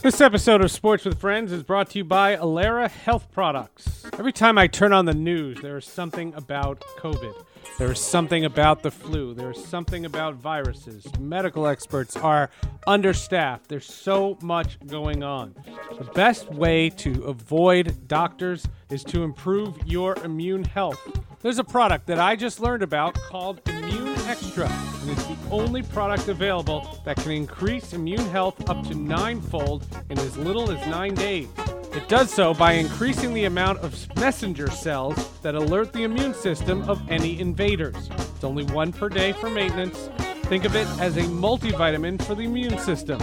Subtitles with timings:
[0.00, 4.06] This episode of Sports with Friends is brought to you by Alera Health Products.
[4.16, 7.34] Every time I turn on the news, there is something about COVID.
[7.78, 9.34] There is something about the flu.
[9.34, 11.04] There is something about viruses.
[11.18, 12.48] Medical experts are
[12.86, 13.68] understaffed.
[13.68, 15.56] There's so much going on.
[15.98, 21.00] The best way to avoid doctors is to improve your immune health.
[21.40, 23.87] There's a product that I just learned about called Immune
[24.28, 24.68] Extra,
[25.00, 30.18] and it's the only product available that can increase immune health up to ninefold in
[30.18, 31.48] as little as nine days.
[31.94, 36.82] It does so by increasing the amount of messenger cells that alert the immune system
[36.90, 38.10] of any invaders.
[38.34, 40.10] It's only one per day for maintenance.
[40.42, 43.18] Think of it as a multivitamin for the immune system.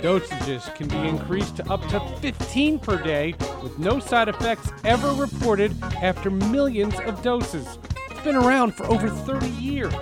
[0.00, 5.12] Dosages can be increased to up to 15 per day with no side effects ever
[5.12, 7.78] reported after millions of doses.
[8.10, 9.92] It's been around for over 30 years.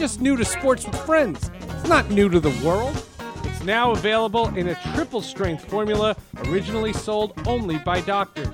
[0.00, 1.50] Just new to sports with friends.
[1.60, 3.04] It's not new to the world.
[3.44, 8.48] It's now available in a triple strength formula originally sold only by doctors.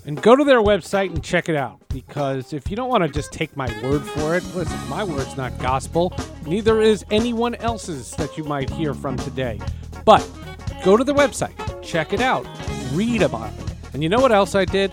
[0.06, 3.10] And go to their website and check it out because if you don't want to
[3.10, 6.14] just take my word for it, listen, my word's not gospel.
[6.46, 9.60] Neither is anyone else's that you might hear from today.
[10.04, 10.30] But
[10.84, 12.46] go to the website, check it out,
[12.94, 13.60] read about it.
[13.94, 14.92] And you know what else I did?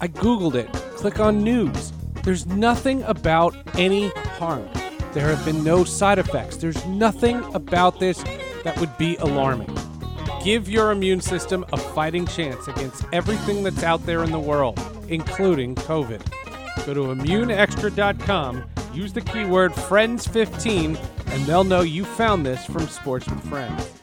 [0.00, 0.70] I Googled it.
[0.96, 1.92] Click on news.
[2.22, 4.08] There's nothing about any
[4.38, 4.68] harm.
[5.12, 6.56] There have been no side effects.
[6.56, 8.22] There's nothing about this
[8.62, 9.76] that would be alarming.
[10.44, 14.80] Give your immune system a fighting chance against everything that's out there in the world,
[15.08, 16.24] including COVID.
[16.86, 23.28] Go to immuneextra.com, use the keyword FRIENDS15, and they'll know you found this from Sports
[23.28, 23.99] with Friends.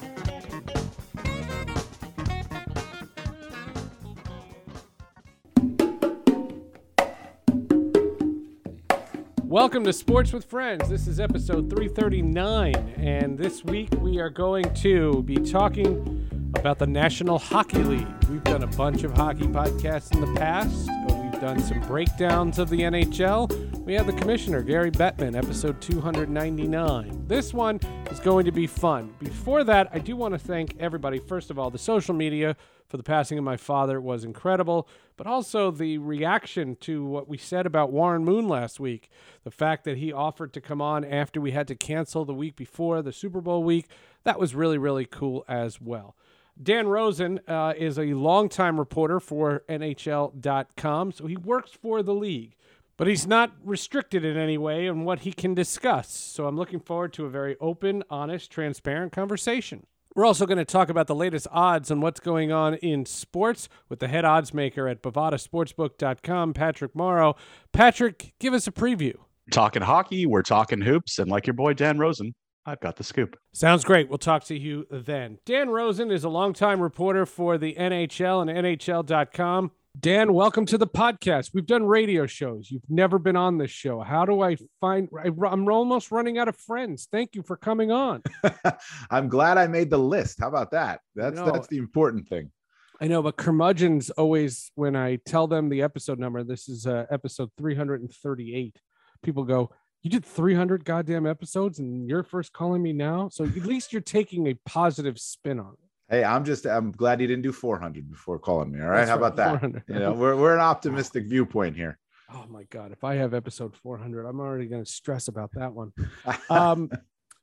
[9.58, 10.88] Welcome to Sports with Friends.
[10.88, 16.86] This is episode 339, and this week we are going to be talking about the
[16.86, 18.08] National Hockey League.
[18.30, 20.88] We've done a bunch of hockey podcasts in the past.
[21.10, 23.84] We've done some breakdowns of the NHL.
[23.84, 27.26] We have the commissioner, Gary Bettman, episode 299.
[27.26, 27.80] This one
[28.12, 29.12] is going to be fun.
[29.18, 31.18] Before that, I do want to thank everybody.
[31.18, 32.56] First of all, the social media
[32.88, 34.88] for the passing of my father was incredible,
[35.18, 39.10] but also the reaction to what we said about Warren Moon last week.
[39.44, 42.56] The fact that he offered to come on after we had to cancel the week
[42.56, 43.88] before the Super Bowl week,
[44.24, 46.16] that was really, really cool as well.
[46.62, 52.56] Dan Rosen uh, is a longtime reporter for NHL.com, so he works for the league.
[52.96, 56.10] But he's not restricted in any way on what he can discuss.
[56.10, 59.86] So I'm looking forward to a very open, honest, transparent conversation.
[60.18, 63.70] We're also going to talk about the latest odds on what's going on in sports
[63.88, 67.36] with the head odds maker at bovadasportsbook.com, Patrick Morrow.
[67.72, 69.14] Patrick, give us a preview.
[69.52, 72.34] Talking hockey, we're talking hoops, and like your boy Dan Rosen,
[72.66, 73.38] I've got the scoop.
[73.54, 74.10] Sounds great.
[74.10, 75.38] We'll talk to you then.
[75.46, 79.70] Dan Rosen is a longtime reporter for the NHL and NHL.com.
[79.98, 81.52] Dan, welcome to the podcast.
[81.54, 82.70] We've done radio shows.
[82.70, 84.02] You've never been on this show.
[84.02, 85.08] How do I find?
[85.18, 87.08] I, am almost running out of friends.
[87.10, 88.22] Thank you for coming on.
[89.10, 90.40] I'm glad I made the list.
[90.40, 91.00] How about that?
[91.16, 91.50] That's No.
[91.52, 92.52] that's the important thing.
[93.00, 97.06] I know, but curmudgeons always, when I tell them the episode number, this is uh,
[97.10, 98.80] episode 338.
[99.24, 99.72] People go,
[100.04, 104.02] "You did 300 goddamn episodes, and you're first calling me now." So at least you're
[104.02, 105.87] taking a positive spin on it.
[106.10, 108.82] Hey, I'm just I'm glad you didn't do 400 before calling me.
[108.82, 109.84] All right, That's how right, about that?
[109.88, 111.98] You know, we're we're an optimistic viewpoint here.
[112.34, 112.92] Oh my god!
[112.92, 115.92] If I have episode 400, I'm already going to stress about that one.
[116.50, 116.90] um,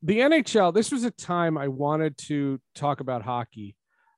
[0.03, 3.77] the NHL, this was a time I wanted to talk about hockey.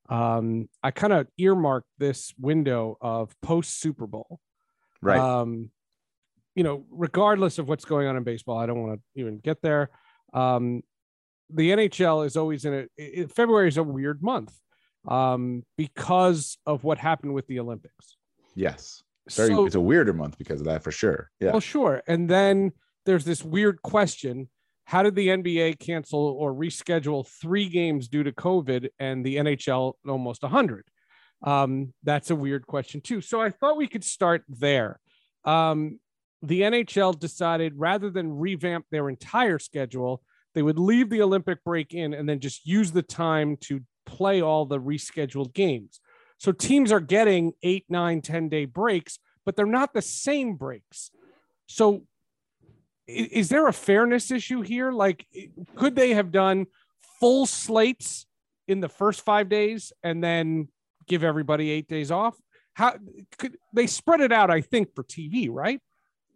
[0.08, 4.40] Um, I kind of earmarked this window of post Super Bowl.
[5.00, 5.18] right.
[5.18, 5.70] Um,
[6.54, 9.60] you know, regardless of what's going on in baseball, I don't want to even get
[9.60, 9.90] there.
[10.32, 10.82] Um,
[11.50, 14.52] the NHL is always in a it, February is a weird month
[15.08, 18.16] um, because of what happened with the Olympics.
[18.54, 19.02] yes.
[19.34, 21.30] Very So- it's a weirder month because of that for sure.
[21.40, 21.50] Yeah.
[21.50, 22.00] Well, sure.
[22.06, 22.70] And then
[23.06, 24.48] there's this weird question
[24.86, 29.94] how did the NBA cancel or reschedule three games due to COVID and the NHL
[30.08, 30.86] almost 100?
[31.42, 33.20] Um, that's a weird question, too.
[33.20, 35.00] So I thought we could start there.
[35.44, 35.98] Um,
[36.40, 40.22] the NHL decided rather than revamp their entire schedule,
[40.56, 44.40] they would leave the Olympic break in and then just use the time to play
[44.40, 46.00] all the rescheduled games.
[46.38, 51.10] So teams are getting eight, nine, 10 day breaks, but they're not the same breaks.
[51.66, 52.04] So
[53.06, 54.92] is there a fairness issue here?
[54.92, 55.26] Like,
[55.76, 56.66] could they have done
[57.20, 58.24] full slates
[58.66, 60.68] in the first five days and then
[61.06, 62.34] give everybody eight days off?
[62.72, 62.94] How
[63.36, 64.50] could they spread it out?
[64.50, 65.80] I think for TV, right?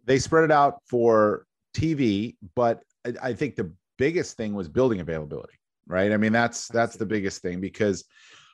[0.05, 2.83] They spread it out for TV, but
[3.19, 3.71] I think the
[4.01, 5.57] biggest thing was building availability,
[5.87, 6.11] right?
[6.11, 8.03] I mean, that's that's the biggest thing because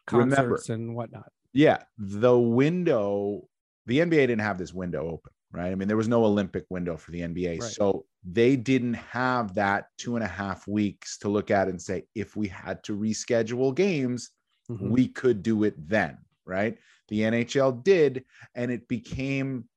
[0.06, 1.32] concerts remember, and whatnot.
[1.54, 3.48] Yeah, the window,
[3.86, 5.72] the NBA didn't have this window open, right?
[5.72, 7.72] I mean, there was no Olympic window for the NBA, Right.
[7.72, 12.04] so they didn't have that two and a half weeks to look at and say
[12.14, 14.32] if we had to reschedule games,
[14.70, 14.90] Mhm.
[14.92, 16.78] we could do it then, right?
[17.08, 19.70] The NHL did, and it became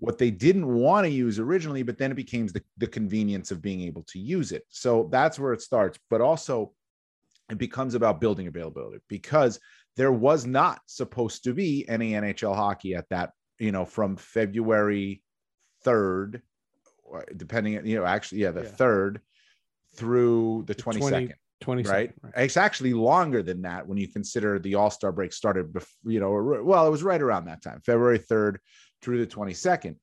[0.00, 3.62] what they didn't want to use originally, but then it became the, the convenience of
[3.62, 4.64] being able to use it.
[4.70, 5.98] So that's where it starts.
[6.08, 6.72] But also,
[7.50, 9.60] it becomes about building availability because
[9.96, 15.22] there was not supposed to be any NHL hockey at that, you know, from February
[15.84, 16.40] 3rd,
[17.04, 18.70] or depending, you know, actually, yeah, the Yeah.
[18.70, 19.20] 3rd
[19.96, 22.14] through the The 22nd 20 right?
[22.36, 26.18] It's actually longer than that when you consider the All Star break started, before you
[26.18, 26.30] know,
[26.64, 28.56] well, it was right around that time, February 3rd
[29.02, 29.96] through the 22nd.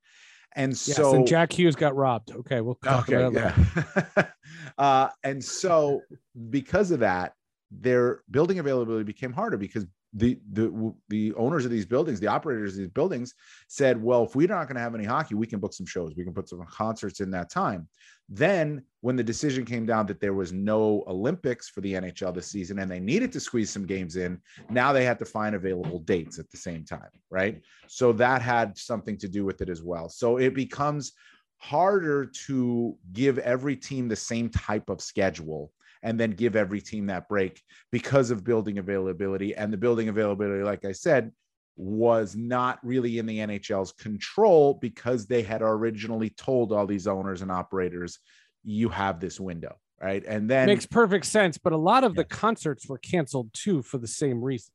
[0.55, 2.31] And Yes, so, and Jack Hughes got robbed.
[2.31, 4.25] Okay, we'll talk okay, about that yeah.
[4.77, 6.01] uh, and so,
[6.49, 7.33] because of that,
[7.69, 12.73] their building availability became harder because the the the owners of these buildings, the operators
[12.73, 13.33] of these buildings,
[13.67, 16.13] said, "Well, if we're not going to have any hockey, we can book some shows.
[16.15, 17.88] We can put some concerts in that time."
[18.29, 22.47] Then, when the decision came down that there was no Olympics for the NHL this
[22.47, 26.00] season and they needed to squeeze some games in, now they had to find available
[26.00, 27.62] dates at the same time, right?
[27.88, 30.09] So that had something to do with it as well.
[30.09, 31.13] So it becomes
[31.57, 35.71] harder to give every team the same type of schedule
[36.03, 39.56] and then give every team that break because of building availability.
[39.56, 41.31] And the building availability, like I said,
[41.77, 47.41] was not really in the NHL's control because they had originally told all these owners
[47.41, 48.19] and operators,
[48.63, 50.25] you have this window, right?
[50.27, 54.00] And then Makes perfect sense, but a lot of the concerts were canceled too for
[54.00, 54.71] the same reasons.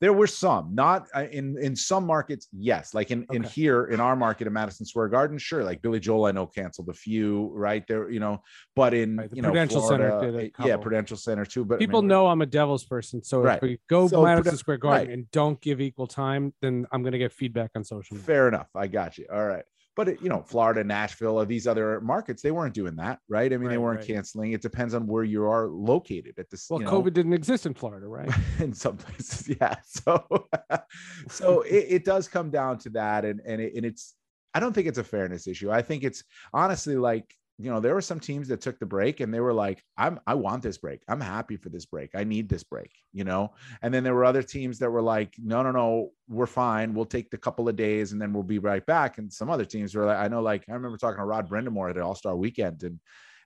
[0.00, 3.98] There were some not uh, in in some markets yes like in in here in
[4.00, 7.50] our market in madison square garden sure like billy joel i know canceled a few
[7.54, 8.42] right there you know
[8.74, 11.64] but in Right, you know Prudential Center Florida, did a eh, yeah prudential center too
[11.64, 13.56] but I People mean, know I'm a Devils person, so Right.
[13.56, 15.14] if we go So Madison Pruden- Square Garden right.
[15.14, 18.26] and don't give equal time, then I'm going to get feedback on social media.
[18.26, 19.64] fair enough i got you all right
[19.96, 23.52] but it, you know florida nashville or these other markets they weren't doing that right?
[23.52, 24.06] I mean they weren't right.
[24.06, 24.52] canceling.
[24.52, 27.66] It depends on where you are located at this Well, you know, COVID didn't exist
[27.66, 28.30] in Florida, right?
[28.58, 29.74] in some places yeah.
[29.84, 30.46] So
[31.28, 34.14] so it, it does come down to that and and, it, and it's
[34.54, 35.70] i don't think it's a fairness issue.
[35.70, 36.22] I think it's
[36.52, 39.52] honestly like you know there were some teams that took the break and they were
[39.52, 42.90] like i'm i want this break i'm happy for this break i need this break
[43.12, 43.50] you know
[43.82, 47.04] and then there were other teams that were like no no no we're fine we'll
[47.06, 49.94] take the couple of days and then we'll be right back and some other teams
[49.94, 52.82] were like i know like i remember talking to rod brind'amour at an all-star weekend
[52.82, 53.00] and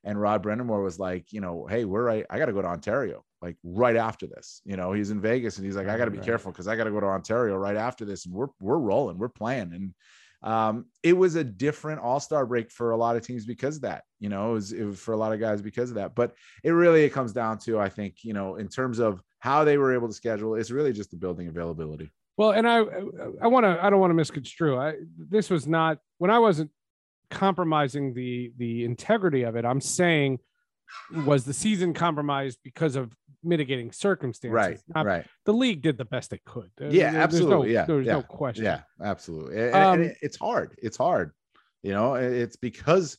[0.04, 2.24] and Rod Brind'Amour was like, you know, hey, we're right.
[2.30, 4.62] I got to go to Ontario like right after this.
[4.64, 6.20] You know, he's in Vegas and he's like, I got to be Right.
[6.20, 9.18] careful because I got to go to Ontario right after this, and we're we're rolling,
[9.18, 9.94] we're playing, and
[10.42, 13.82] um, it was a different All Star break for a lot of teams because of
[13.82, 14.04] that.
[14.18, 16.14] You know, it was, it was for a lot of guys because of that.
[16.14, 19.64] But it really it comes down to, I think, you know, in terms of how
[19.64, 22.10] they were able to schedule, it's really just the building availability.
[22.36, 22.78] Well, and I
[23.42, 24.78] I want to I don't want to misconstrue.
[24.78, 26.70] I this was not when I wasn't
[27.30, 29.64] compromising the the integrity of it.
[29.64, 30.38] I'm saying
[31.26, 34.54] was the season compromised because of mitigating circumstances.
[34.54, 35.26] Right, Not- right.
[35.46, 36.70] The league did the best it could.
[36.78, 37.68] Yeah, there- there's absolutely.
[37.68, 38.64] No, Yeah, there's yeah, no question.
[38.64, 39.56] Yeah, absolutely.
[39.56, 40.76] And, and Um, it- it's hard.
[40.82, 41.32] It's hard.
[41.82, 43.16] You know, it's because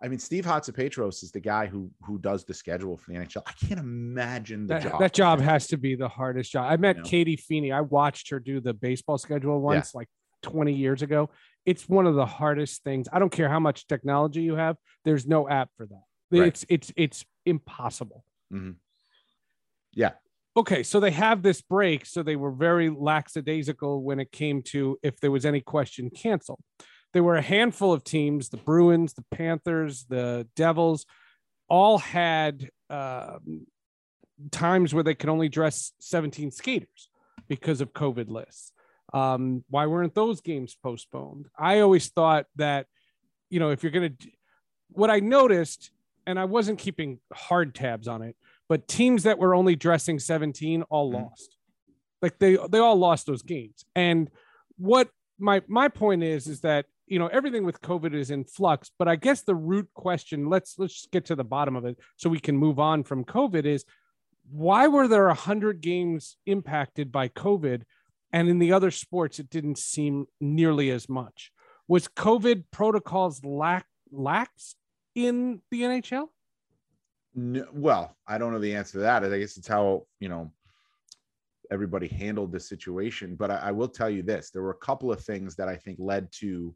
[0.00, 3.42] I mean Steve Hatze-Petros is the guy who who does the schedule for the NHL.
[3.46, 5.00] I can't imagine the That job.
[5.00, 6.70] that job has to be the hardest job.
[6.70, 7.02] I met know?
[7.04, 7.72] Katy Feeney.
[7.72, 10.08] I watched her do the baseball schedule once, like
[10.42, 11.30] 20 years ago.
[11.66, 13.08] It's one of the hardest things.
[13.12, 14.76] I don't care how much technology you have.
[15.04, 16.02] There's no app for that.
[16.30, 16.48] Right.
[16.48, 18.24] It's it's it's impossible.
[18.52, 18.76] Mhm.
[19.92, 20.12] Yeah.
[20.56, 22.04] Okay, so they have this break.
[22.04, 26.58] So they were very lackadaisical when it came to if there was any question, cancel.
[27.12, 31.06] There were a handful of teams: the Bruins, the Panthers, the Devils,
[31.68, 33.66] all had um,
[34.50, 37.08] times where they could only dress 17 skaters
[37.48, 38.72] because of COVID lists.
[39.12, 41.46] Um, why weren't those games postponed?
[41.58, 42.86] I always thought that,
[43.48, 44.28] you know, if you're going to,
[44.90, 45.90] what I noticed
[46.28, 48.36] and I wasn't keeping hard tabs on it,
[48.68, 51.22] but teams that were only dressing 17 all Mhm.
[51.22, 51.56] lost.
[52.20, 53.86] Like they they all lost those games.
[53.96, 54.30] And
[54.76, 58.90] what my my point is is that you know everything with COVID is in flux,
[58.98, 61.96] but I guess the root question, let's let's just get to the bottom of it
[62.16, 63.86] so we can move on from COVID is
[64.50, 67.84] why were there 100 games impacted by COVID
[68.32, 71.52] and in the other sports it didn't seem nearly as much?
[71.86, 74.74] Was COVID protocols lack lax
[75.26, 76.28] in the NHL?
[77.34, 79.24] No, well, I don't know the answer to that.
[79.24, 80.52] I guess it's how you know
[81.70, 83.36] everybody handled the situation.
[83.36, 85.76] But I, I will tell you this: there were a couple of things that I
[85.76, 86.74] think led to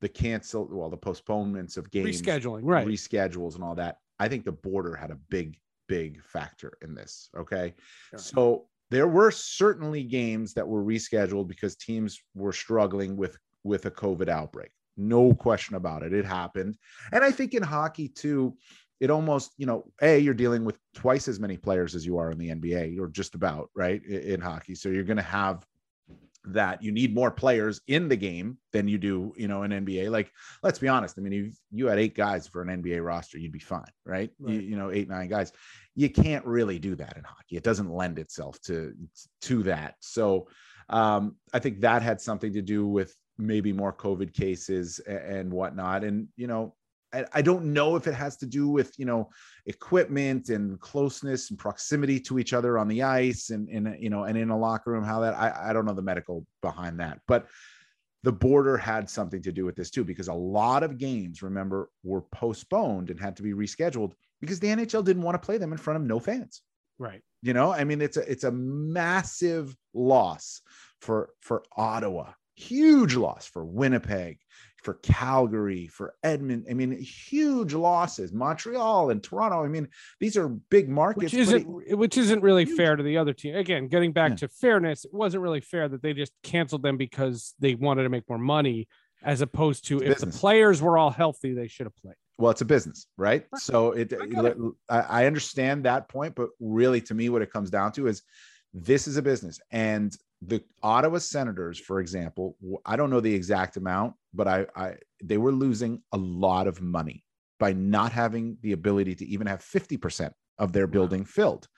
[0.00, 2.86] the cancel, well, the postponements of games, Rescheduling, right?
[2.86, 3.96] reschedules, and all that.
[4.18, 5.58] I think the border had a big,
[5.88, 7.28] big factor in this.
[7.36, 7.74] Okay,
[8.10, 8.18] Sure.
[8.18, 13.90] so there were certainly games that were rescheduled because teams were struggling with with a
[13.90, 14.70] COVID outbreak.
[15.00, 16.12] No question about it.
[16.12, 16.76] It happened.
[17.12, 18.56] And I think in hockey too,
[19.00, 22.30] it almost, you know, A, you're dealing with twice as many players as you are
[22.30, 24.04] in the NBA, or just about, right?
[24.04, 24.74] In hockey.
[24.74, 25.64] So you're going to have
[26.44, 30.10] that you need more players in the game than you do, you know, in NBA.
[30.10, 31.16] Like, let's be honest.
[31.18, 34.30] I mean, if you had eight guys for an NBA roster, you'd be fine, right?
[34.38, 34.62] You, Right.
[34.62, 35.52] you know, eight, nine guys.
[35.94, 37.56] You can't really do that in hockey.
[37.56, 38.94] It doesn't lend itself to
[39.42, 39.96] to that.
[40.00, 40.48] So
[40.88, 46.04] um, I think that had something to do with maybe more COVID cases and whatnot.
[46.04, 46.74] And you know,
[47.12, 49.30] I, I don't know if it has to do with you know
[49.66, 54.24] equipment and closeness and proximity to each other on the ice and and you know
[54.24, 55.04] and in a locker room.
[55.04, 57.46] How that I, I don't know the medical behind that, but
[58.22, 61.88] the border had something to do with this too because a lot of games remember
[62.02, 65.72] were postponed and had to be rescheduled because the NHL didn't want to play them
[65.72, 66.62] in front of no fans
[66.98, 67.22] Right.
[67.40, 70.60] you know i mean it's a it's a massive loss
[71.00, 74.38] for for ottawa huge loss for winnipeg
[74.82, 79.86] for calgary for edmond i mean huge losses montreal and toronto i mean
[80.20, 82.76] these are big markets Which isn't it- which isn't really huge.
[82.76, 83.56] fair to the other team.
[83.56, 84.36] Again, getting back Yeah.
[84.36, 88.08] to fairness, it wasn't really fair that they just canceled them because they wanted to
[88.08, 88.86] make more money,
[89.22, 90.34] as opposed to It's if business.
[90.34, 92.14] the players were all healthy, they should have played.
[92.38, 93.60] well it's a business right Right.
[93.60, 94.56] so it, I it.
[94.88, 98.22] I, I understand that point but really to me what it comes down to is
[98.72, 102.56] this is a business and the ottawa senators for example
[102.86, 106.80] I don't know the exact amount but i i they were losing a lot of
[106.80, 107.24] money
[107.58, 110.92] by not having the ability to even have 50% of their Wow.
[110.92, 111.68] building filled.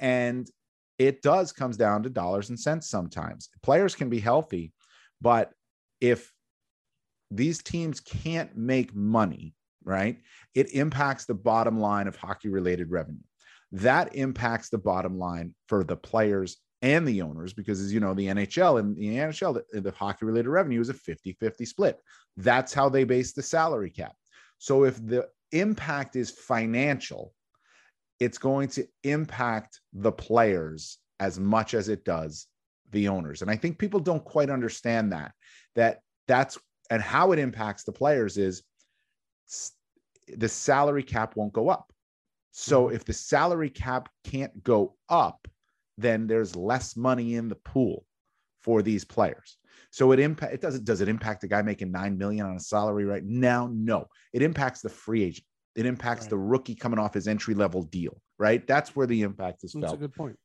[0.00, 0.50] And
[0.98, 3.48] it does comes down to dollars and cents sometimes.
[3.62, 4.72] Players can be healthy
[5.20, 5.52] but
[6.00, 6.32] if
[7.30, 10.18] these teams can't make money right
[10.54, 13.22] it impacts the bottom line of hockey related revenue.
[13.72, 18.14] That impacts the bottom line for the players and the owners because as you know
[18.14, 22.00] the nhl and the nhl the, the hockey related revenue is a 50-50 split.
[22.36, 24.14] That's how they base the salary cap.
[24.58, 27.32] So if the impact is financial
[28.18, 32.46] it's going to impact the players as much as it does
[32.92, 33.42] the owners.
[33.42, 35.32] And i think people don't quite understand that
[35.74, 36.58] that that's
[36.90, 38.62] and how it impacts the players is
[40.36, 41.92] the salary cap won't go up.
[42.52, 42.96] So mm-hmm.
[42.96, 45.46] if the salary cap can't go up
[45.98, 48.04] then there's less money in the pool
[48.62, 49.56] for these players
[49.90, 52.60] so it impact it doesn't does it impact the guy making 9 million on a
[52.60, 56.30] salary right now no it impacts the free agent it impacts Right.
[56.30, 59.92] the rookie coming off his entry level deal right that's where the impact is That's
[59.94, 60.36] a good point.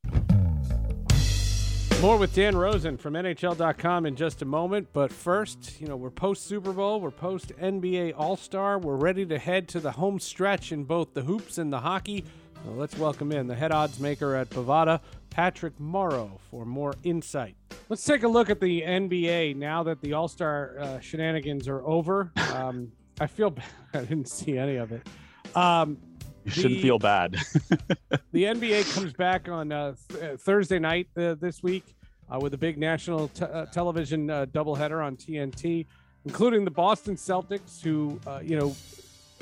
[2.02, 4.88] More with Dan Rosen from NHL.com in just a moment.
[4.92, 8.78] But first, you know, we're post Super Bowl, we're post NBA All Star.
[8.78, 12.24] We're ready to head to the home stretch in both the hoops and the hockey.
[12.66, 14.98] So let's welcome in the head odds maker at Bovada,
[15.30, 17.54] Patrick Morrow, for more insight.
[17.88, 21.86] Let's take a look at the NBA now that the All Star uh, shenanigans are
[21.86, 22.32] over.
[22.56, 23.66] Um, I feel bad.
[23.94, 25.06] I didn't see any of it.
[25.54, 25.96] Um,
[26.44, 27.34] You shouldn't The- feel bad.
[28.32, 31.84] the NBA comes back on uh, th- uh, Thursday night uh, this week
[32.28, 35.86] uh, with a big national te- uh, television uh, doubleheader on TNT,
[36.24, 38.74] including the Boston Celtics, who uh, you know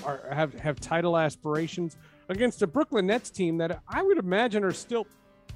[0.04, 1.96] are have have title aspirations
[2.28, 5.06] against a Brooklyn Nets team that I would imagine are still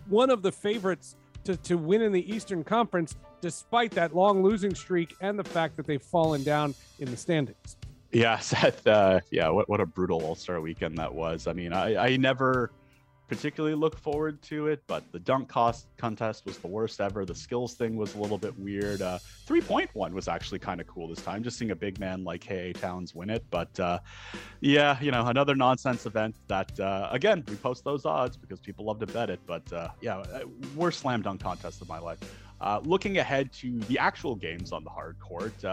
[0.09, 4.75] one of the favorites to, to win in the Eastern Conference, despite that long losing
[4.75, 7.77] streak and the fact that they've fallen down in the standings.
[8.13, 8.87] Yeah, Seth.
[8.87, 11.47] Uh, yeah, what, what a brutal All Star weekend that was.
[11.47, 12.71] I mean, I, I never
[13.29, 17.25] particularly look forward to it, but the dunk cost contest was the worst ever.
[17.25, 19.03] The skills thing was a little bit weird.
[19.03, 22.01] Uh, three point one was actually kind of cool this time, just seeing a big
[22.01, 23.45] man like Hey Towns win it.
[23.51, 23.99] But uh,
[24.61, 28.87] yeah, you know, another nonsense event that uh, again we post those odds because people
[28.87, 29.41] love to bet it.
[29.47, 30.41] But uh, yeah, uh,
[30.75, 32.19] worst slam dunk contest of my life.
[32.61, 35.65] Uh, looking ahead to the actual games on the hard court.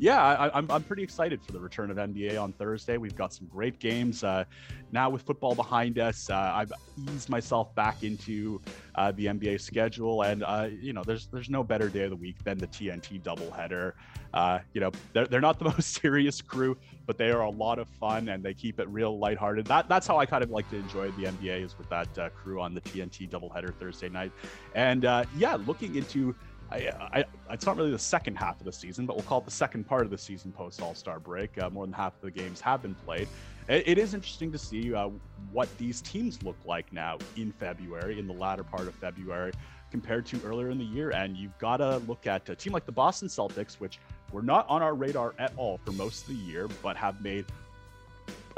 [0.00, 2.98] Yeah, I, I'm, I'm pretty excited for the return of NBA on Thursday.
[2.98, 4.22] We've got some great games.
[4.22, 4.44] Uh,
[4.92, 8.60] now with football behind us, uh, I've eased myself back into
[8.94, 12.16] uh, the NBA schedule, and uh, you know, there's there's no better day of the
[12.16, 13.92] week than the TNT doubleheader.
[14.32, 16.76] Uh, you know, they're, they're not the most serious crew,
[17.06, 19.66] but they are a lot of fun and they keep it real lighthearted.
[19.66, 22.28] That that's how I kind of like to enjoy the NBA is with that uh,
[22.30, 24.30] crew on the TNT doubleheader Thursday night,
[24.76, 25.02] and
[25.36, 26.36] yeah, looking into
[26.70, 29.46] I, I, it's not really the second half of the season, but we'll call it
[29.46, 31.56] the second part of the season post All Star break.
[31.58, 33.28] Uh, more than half of the games have been played.
[33.68, 35.08] it, it is interesting to see uh,
[35.50, 39.52] what these teams look like now in February, in the latter part of February,
[39.90, 41.10] compared to earlier in the year.
[41.10, 43.98] And you've got to look at a team like the Boston Celtics, which
[44.30, 47.46] were not on our radar at all for most of the year, but have made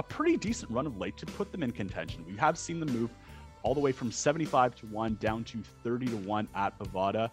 [0.00, 2.24] a pretty decent run of late to put them in contention.
[2.26, 3.10] We have seen them move
[3.62, 7.30] all the way from 75 to 1 down to 30 to 1 at Bovada.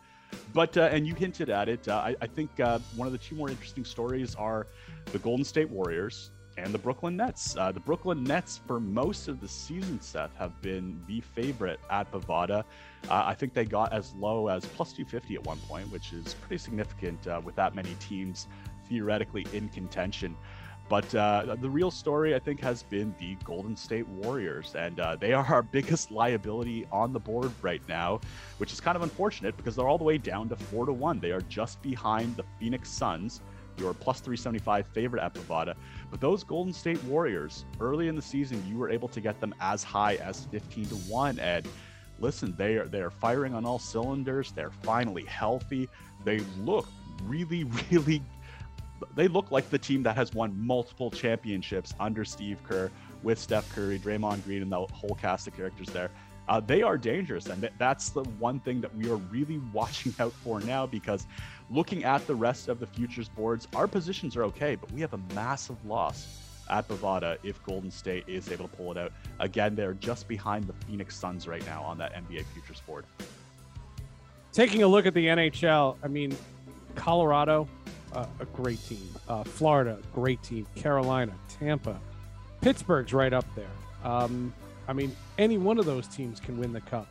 [0.54, 1.88] But uh, and you hinted at it.
[1.88, 4.68] Uh, I, I, think uh, one of the two more interesting stories are
[5.12, 7.56] the Golden State Warriors and the Brooklyn Nets.
[7.56, 12.12] Uh, the Brooklyn Nets, for most of the season, Seth, have been the favorite at
[12.12, 12.64] Bovada.
[13.10, 16.34] Uh, I think they got as low as plus 250 at one point, which is
[16.34, 18.48] pretty significant uh, with that many teams
[18.90, 20.36] theoretically in contention.
[20.90, 25.16] But uh, the real story, I think, has been the Golden State Warriors, and uh,
[25.18, 28.22] they are our biggest liability on the board right now,
[28.58, 31.20] which is kind of unfortunate because they're all the way down to four to one.
[31.20, 33.42] They are just behind the Phoenix Suns,
[33.78, 35.76] your plus 375 favorite at Bovada.
[36.10, 39.54] But those Golden State Warriors, early in the season, you were able to get them
[39.60, 41.38] as high as 15 to one.
[41.40, 41.68] And
[42.20, 44.52] listen, they are they are firing on all cylinders.
[44.54, 45.90] They're finally healthy.
[46.24, 46.88] They look
[47.26, 48.22] really, really
[49.16, 52.92] they look like the team that has won multiple championships under Steve Kerr
[53.24, 56.12] with Steph Curry, Draymond Green, and the whole cast of characters there.
[56.50, 60.32] Uh, they are dangerous, and that's the one thing that we are really watching out
[60.32, 60.86] for now.
[60.86, 61.28] Because
[61.70, 65.14] looking at the rest of the futures boards, our positions are okay, but we have
[65.14, 69.12] a massive loss at Bovada if Golden State is able to pull it out.
[69.40, 73.06] Again, they're just behind the Phoenix Suns right now on that NBA futures board.
[74.52, 76.36] Taking a look at the NHL, I mean,
[76.96, 77.68] Colorado,
[78.14, 79.08] uh, a great team.
[79.28, 80.68] Uh, Florida, great team.
[80.76, 82.00] Carolina, Tampa,
[82.62, 83.66] Pittsburgh's right up there.
[84.04, 84.54] Um,
[84.88, 87.08] I mean, any one of those teams can win the cup.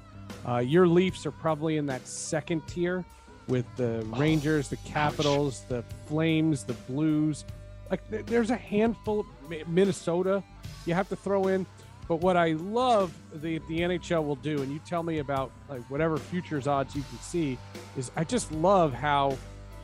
[0.49, 3.05] Uh, your Leafs are probably in that second tier
[3.49, 7.45] with the oh, Rangers, the Capitals, the Flames, the Blues.
[7.91, 9.25] Like, th- there's a handful.
[9.69, 10.43] Minnesota,
[10.85, 11.67] you have to throw in.
[12.09, 15.83] But what I love the the NHL will do, and you tell me about like
[15.91, 17.59] whatever futures odds you can see,
[17.97, 19.37] is I just love how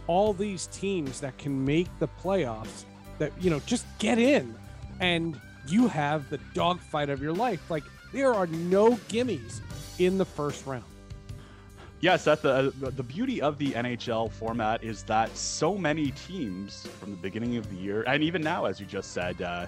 [0.06, 2.84] all these teams that can make the playoffs
[3.18, 4.54] that you know just get in
[5.00, 7.70] and you have the dogfight of your life.
[7.70, 9.60] Like there are no gimmies
[9.98, 10.84] in the first round.
[12.00, 17.12] Yes that the the beauty of the nhl format is that so many teams from
[17.12, 19.66] the beginning of the year and even now as you just said uh,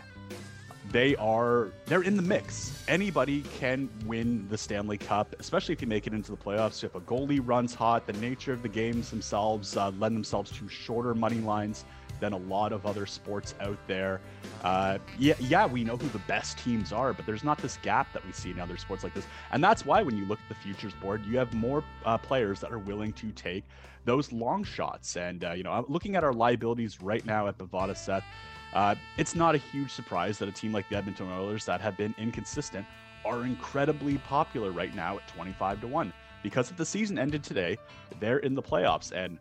[0.91, 2.85] they are they're in the mix.
[2.89, 6.85] Anybody can win the Stanley Cup, especially if you make it into the playoffs.
[6.85, 10.69] If a goalie runs hot, the nature of the games themselves uh, lend themselves to
[10.69, 11.85] shorter money lines
[12.21, 14.21] than a lot of other sports out there.
[14.63, 18.13] Uh, yeah, yeah, we know who the best teams are, but there's not this gap
[18.13, 20.49] that we see in other sports like this, and that's why when you look at
[20.49, 23.65] the futures board, you have more uh, players that are willing to take
[24.05, 25.17] those long shots.
[25.17, 28.25] And uh, you know, looking at our liabilities right now at Bovada Seth.
[28.75, 31.97] Uh, it's not a huge surprise that a team like the Edmonton Oilers that have
[31.97, 32.87] been inconsistent
[33.25, 37.79] are incredibly popular right now at 25 to 1 because if the season ended today,
[38.21, 39.13] they're in the playoffs.
[39.13, 39.39] And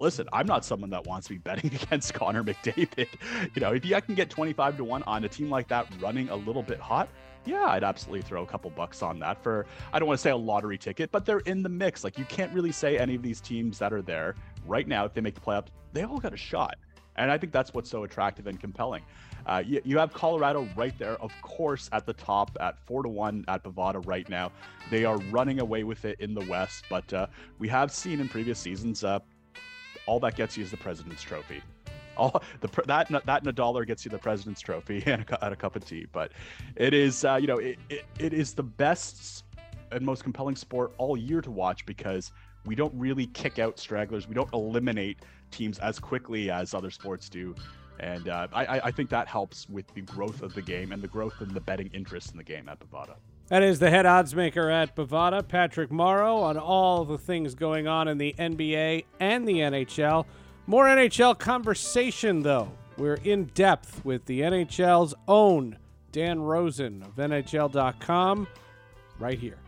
[0.00, 3.08] listen, I'm not someone that wants to be betting against Connor McDavid.
[3.54, 6.28] You know, if you can get 25 to 1 on a team like that running
[6.28, 7.08] a little bit hot,
[7.44, 10.30] yeah, I'd absolutely throw a couple bucks on that for, I don't want to say
[10.30, 12.04] a lottery ticket, but they're in the mix.
[12.04, 14.34] Like, you can't really say any of these teams that are there
[14.66, 16.76] right now, if they make the playoffs, they all got a shot.
[17.18, 19.02] And I think that's what's so attractive and compelling.
[19.46, 23.08] Uh, you, you, have Colorado right there, of course, at the top at four to
[23.08, 24.52] one at Bovada right now.
[24.90, 27.26] They are running away with it in the West, but uh,
[27.58, 29.20] we have seen in previous seasons, uh,
[30.06, 31.62] all that gets you is the President's Trophy.
[32.18, 35.52] All the that that and a dollar gets you the President's Trophy and a, and
[35.54, 36.06] a cup of tea.
[36.10, 36.32] But
[36.74, 39.44] it is, uh, you know, it, it, it is the best
[39.92, 42.32] and most compelling sport all year to watch because
[42.64, 44.28] we don't really kick out stragglers.
[44.28, 45.18] We don't eliminate
[45.50, 47.54] teams as quickly as other sports do.
[48.00, 51.08] And uh, I, I think that helps with the growth of the game and the
[51.08, 53.16] growth in the betting interest in the game at Bovada.
[53.48, 57.88] That is the head odds maker at Bovada, Patrick Morrow, on all the things going
[57.88, 60.26] on in the NBA and the NHL.
[60.66, 62.70] More NHL conversation, though.
[62.98, 65.78] We're in depth with the NHL's own
[66.12, 68.46] Dan Rosen of NHL.com
[69.18, 69.58] right here.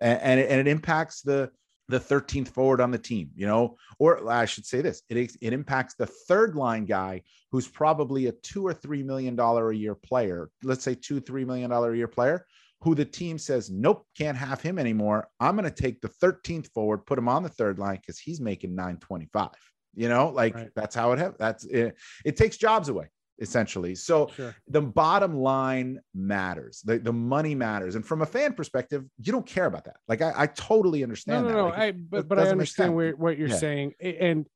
[0.00, 1.50] And, and, it, and it impacts the
[1.88, 5.52] the 13th forward on the team, you know, or I should say this, it, it
[5.52, 9.94] impacts the third line guy who's probably a two or three million dollar a year
[9.94, 12.44] player, let's say two, three million dollar a year player,
[12.82, 15.28] who the team says, nope, can't have him anymore.
[15.40, 18.40] I'm going to take the 13th forward, put him on the third line because he's
[18.40, 19.48] making 925.
[19.94, 20.68] You know, like right.
[20.76, 23.06] that's how it have that's it, it takes jobs away
[23.40, 23.94] essentially.
[23.94, 24.54] So sure.
[24.66, 26.82] the bottom line matters.
[26.84, 27.94] The, the money matters.
[27.94, 29.96] And from a fan perspective, you don't care about that.
[30.08, 31.46] Like I, I totally understand.
[31.46, 31.62] No, no, that.
[31.62, 31.68] no.
[31.68, 33.56] Like, I, but, but I understand where, what you're yeah.
[33.56, 33.94] saying.
[34.00, 34.46] And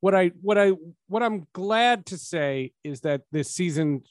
[0.00, 0.72] what I, what I,
[1.08, 4.02] what I'm glad to say is that this season,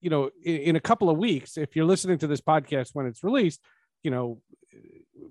[0.00, 3.06] you know, in, in a couple of weeks, if you're listening to this podcast when
[3.06, 3.60] it's released,
[4.02, 4.40] you know,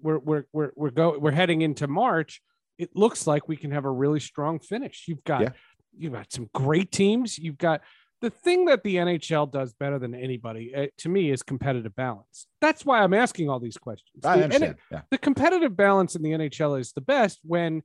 [0.01, 2.41] we're, we're, we're, we're go, we're heading into March.
[2.77, 5.05] It looks like we can have a really strong finish.
[5.07, 5.49] You've got, yeah.
[5.97, 7.37] you've got some great teams.
[7.37, 7.81] You've got,
[8.25, 12.47] the thing that the NHL does better than anybody uh, to me is competitive balance.
[12.59, 14.25] That's why I'm asking all these questions.
[14.25, 14.77] I understand.
[14.91, 15.01] yeah.
[15.11, 17.83] The competitive balance in the NHL is the best when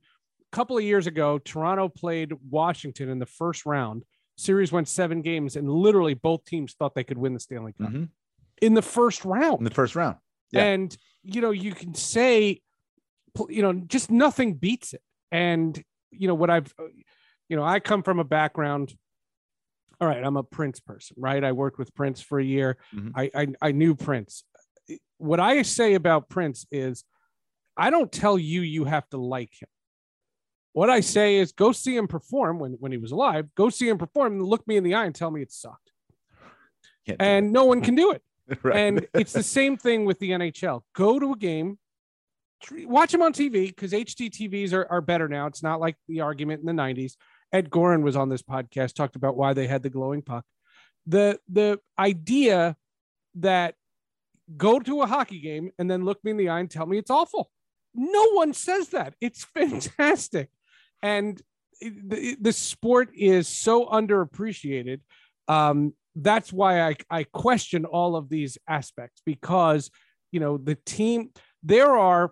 [0.51, 4.03] a couple of years ago, Toronto played Washington in the first round.
[4.35, 7.91] Series went seven games, and literally both teams thought they could win the Stanley Cup
[7.91, 8.05] mm-hmm.
[8.63, 9.59] in the first round.
[9.59, 10.15] In the first round.
[10.51, 10.63] Yeah.
[10.63, 12.61] And, you know, you can say,
[13.47, 15.03] you know, just nothing beats it.
[15.31, 16.85] And, you know, what I've, uh,
[17.47, 18.95] you know, I come from a background
[20.01, 21.43] all right, I'm a Prince person, right?
[21.43, 22.77] I worked with Prince for a year.
[22.93, 23.09] Mm-hmm.
[23.15, 24.43] I, I I knew Prince.
[25.19, 27.03] What I say about Prince is,
[27.77, 29.69] I don't tell you you have to like him.
[30.73, 33.47] What I say is, go see him perform when when he was alive.
[33.55, 35.91] Go see him perform and look me in the eye and tell me it sucked.
[37.19, 38.23] And no one can do it.
[38.63, 38.75] right.
[38.75, 40.81] And it's the same thing with the NHL.
[40.95, 41.77] Go to a game,
[42.71, 45.45] watch them on TV because HD TVs are, are better now.
[45.45, 47.13] It's not like the argument in the 90s.
[47.53, 50.45] Ed Goren was on this podcast, talked about why they had the glowing puck.
[51.07, 52.75] The the idea
[53.35, 53.75] that
[54.57, 56.97] go to a hockey game and then look me in the eye and tell me
[56.97, 57.49] it's awful.
[57.93, 59.15] No one says that.
[59.21, 60.49] It's fantastic.
[61.01, 61.41] And
[61.81, 65.01] the, the sport is so underappreciated.
[65.47, 69.89] Um, that's why I, I question all of these aspects because,
[70.31, 71.29] you know, the team,
[71.63, 72.31] there are,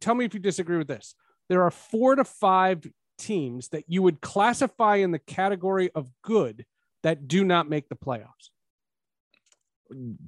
[0.00, 1.14] tell me if you disagree with this.
[1.48, 2.84] There are four to five
[3.18, 6.64] teams that you would classify in the category of good
[7.02, 8.50] that do not make the playoffs?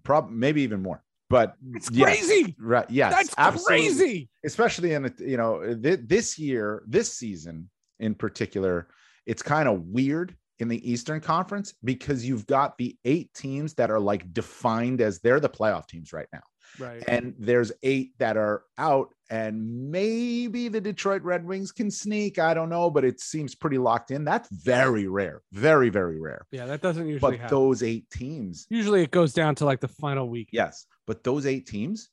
[0.05, 1.03] Prob maybe even more.
[1.31, 2.57] But it's crazy.
[2.59, 2.89] Right.
[2.91, 3.13] Yes.
[3.13, 3.89] That's absolutely.
[3.89, 4.29] crazy.
[4.45, 7.69] Especially in you know, th- this year, this season
[8.01, 8.89] in particular,
[9.27, 13.91] it's kind of weird in the Eastern Conference because you've got the eight teams that
[13.91, 16.43] are like defined as they're the playoff teams right now.
[16.79, 17.03] Right.
[17.09, 22.39] And there's eight that are out, and maybe the Detroit Red Wings can sneak.
[22.39, 24.25] I don't know, but it seems pretty locked in.
[24.25, 25.43] That's very rare.
[25.53, 26.47] Very, very rare.
[26.51, 27.57] Yeah, that doesn't usually But happen.
[27.57, 28.67] those eight teams.
[28.71, 30.49] Usually it goes down to like the final week.
[30.53, 30.87] Yes.
[31.07, 32.11] But those eight teams,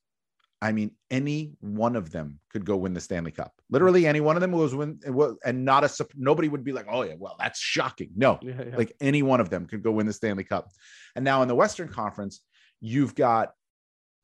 [0.62, 3.54] I mean, any one of them could go win the Stanley Cup.
[3.70, 6.88] Literally, any one of them was win, uh, and not a nobody would be like,
[6.90, 8.76] "Oh yeah, well that's shocking." No, yeah, yeah.
[8.78, 10.70] like any one of them could go win the Stanley Cup.
[11.16, 12.42] And now in the Western Conference,
[12.80, 13.52] you've got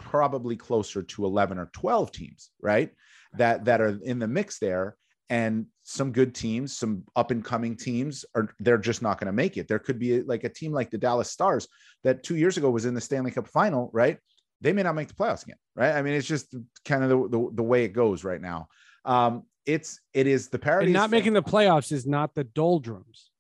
[0.02, 2.92] probably closer to 11 or 12 teams, right?
[3.38, 4.98] That that are in the mix there
[5.30, 9.32] and some good teams, some up and coming teams are they're just not going to
[9.32, 9.68] make it.
[9.68, 11.68] There could be like a team like the Dallas Stars
[12.04, 14.18] that 2 years ago was in the Stanley Cup final, right?
[14.60, 15.94] They may not make the playoffs again, right?
[15.94, 18.68] I mean, it's just kind of the, the, the way it goes right now.
[19.06, 20.60] Um, it's it is the.
[20.80, 23.32] And not making the playoffs is not the doldrums.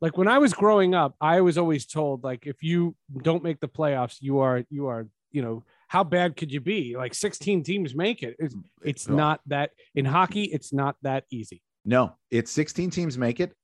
[0.00, 3.60] Like when I was growing up, I was always told like if you don't make
[3.60, 6.96] the playoffs, you are you are you know how bad could you be?
[6.96, 8.36] Like 16 teams make it.
[8.38, 11.62] It's, it's not that in hockey, it's not that easy.
[11.84, 13.54] No, it's 16 teams make it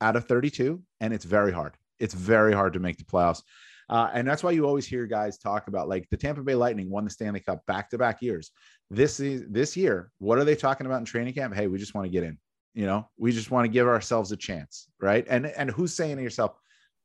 [0.00, 1.74] out of 32, and it's very hard.
[1.98, 3.42] It's very hard to make the playoffs.
[3.88, 6.88] Uh, and that's why you always hear guys talk about like the Tampa Bay Lightning
[6.88, 8.50] won the Stanley Cup back to back years.
[8.90, 10.10] This is this year.
[10.18, 11.54] What are they talking about in training camp?
[11.54, 12.38] Hey, we just want to get in.
[12.74, 15.26] You know, we just want to give ourselves a chance, right?
[15.28, 16.52] And and who's saying to yourself,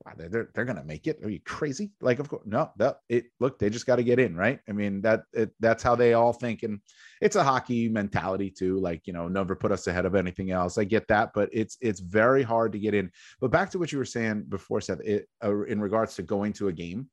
[0.08, 1.20] wow, they're they're gonna make it.
[1.24, 1.92] Are you crazy?
[2.02, 2.72] Like, of course, no.
[2.78, 4.60] That it look, they just got to get in, right?
[4.68, 6.80] I mean, that it, that's how they all think, and
[7.22, 8.80] it's a hockey mentality too.
[8.80, 10.78] Like, you know, never put us ahead of anything else.
[10.78, 13.12] I get that, but it's it's very hard to get in.
[13.42, 16.54] But back to what you were saying before, Seth, it, uh, in regards to going
[16.54, 17.10] to a game.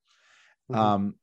[0.70, 0.80] Mm-hmm.
[0.80, 1.14] Um,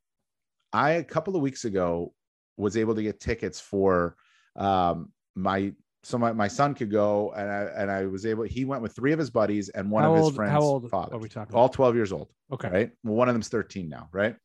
[0.74, 2.14] I a couple of weeks ago
[2.58, 4.16] was able to get tickets for
[4.56, 8.66] um my so my, my son could go and I and I was able he
[8.66, 10.90] went with three of his buddies and one how of his old, friends how old
[10.90, 11.14] fathers.
[11.14, 12.70] are we talking all 12 years old okay.
[12.70, 12.92] right?
[13.04, 14.36] Well, one of them's 13 now right?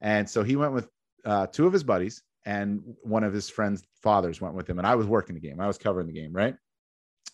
[0.00, 0.88] And so he went with
[1.24, 4.86] uh, two of his buddies and one of his friends fathers went with him and
[4.86, 5.60] I was working the game.
[5.60, 6.54] I was covering the game right?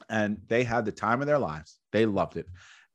[0.08, 1.78] And they had the time of their lives.
[1.92, 2.46] They loved it.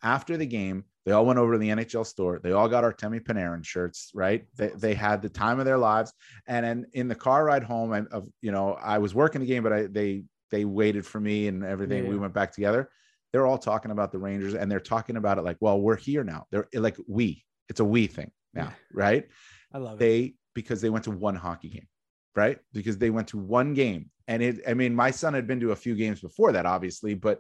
[0.04, 2.39] After the game They all went over to the NHL store.
[2.44, 4.46] They all got Artemi Panarin shirts, right?
[4.56, 6.13] They, they had the time of their lives.
[6.48, 9.48] And then in the car ride home, and of you know, I was working the
[9.48, 12.04] game, but I they they waited for me and everything.
[12.04, 12.10] Yeah.
[12.10, 12.90] We went back together.
[13.34, 16.24] They're all talking about the Rangers, and they're talking about it like, well, we're here
[16.24, 16.46] now.
[16.52, 17.44] They're like we.
[17.70, 18.72] It's a we thing now, Yeah.
[18.94, 19.28] right?
[19.74, 20.00] I love it.
[20.00, 21.88] They because they went to one hockey game,
[22.36, 22.60] right?
[22.74, 24.62] Because they went to one game, and it.
[24.68, 27.40] I mean, my son had been to a few games before that, obviously, but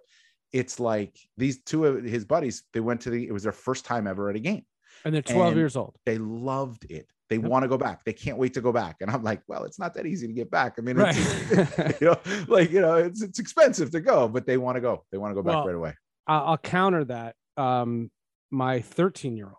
[0.53, 2.63] it's like these two of his buddies.
[2.73, 3.27] They went to the.
[3.27, 4.63] It was their first time ever at a game.
[5.03, 5.97] And they're 12 and- years old.
[6.05, 7.07] They loved it.
[7.31, 7.45] They Yep.
[7.45, 8.03] want to go back.
[8.03, 8.97] They can't wait to go back.
[8.99, 10.75] And I'm like, well, it's not that easy to get back.
[10.77, 11.15] I mean, Right.
[11.17, 12.17] it's, you know,
[12.49, 15.05] like you know, it's it's expensive to go, but they want to go.
[15.13, 15.93] They want to go back Well, right away.
[16.27, 17.35] I'll, I'll counter that.
[17.55, 18.11] Um,
[18.51, 19.55] my 13 year old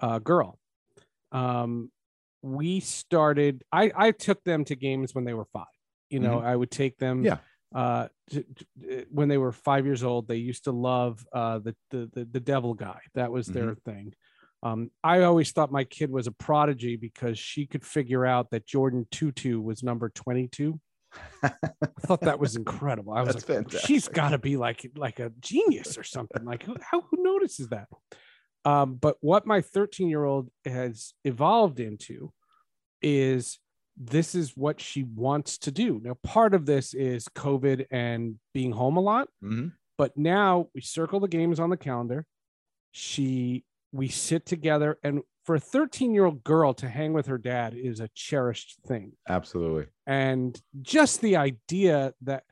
[0.00, 0.58] uh, girl,
[1.30, 1.92] um,
[2.42, 3.62] we started.
[3.72, 5.66] I I took them to games when they were five.
[6.10, 7.24] You know, I would take them.
[7.24, 7.38] Yeah.
[7.74, 11.76] Uh, to, to- when they were five years old, they used to love uh, the,
[11.92, 12.98] the the the devil guy.
[13.14, 14.14] That was their thing.
[14.64, 18.66] Um, I always thought my kid was a prodigy because she could figure out that
[18.66, 20.80] Jordan Tootoo was number 22.
[21.42, 21.52] I
[22.00, 23.12] thought that was incredible.
[23.12, 26.44] I was That's like, she's got to be like like a genius or something.
[26.44, 27.88] Like who how who notices that?
[28.64, 32.32] Um, but what my 13 year old has evolved into
[33.02, 33.58] is
[33.96, 36.00] this is what she wants to do.
[36.02, 39.72] Now, part of this is COVID and being home a lot, Mhm.
[39.98, 42.26] but now we circle the games on the calendar.
[42.90, 47.38] She we sit together, and for a 13 year old girl to hang with her
[47.38, 49.86] dad is a cherished thing Absolutely.
[50.06, 52.42] and just the idea that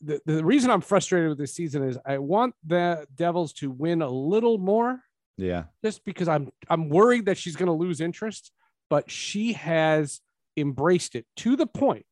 [0.00, 4.02] the, the reason I'm frustrated with this season is I want the Devils to win
[4.02, 5.00] a little more
[5.36, 5.64] Yeah.
[5.84, 8.52] just because I'm I'm worried that she's going to lose interest,
[8.90, 10.20] but she has
[10.56, 12.04] embraced it to the point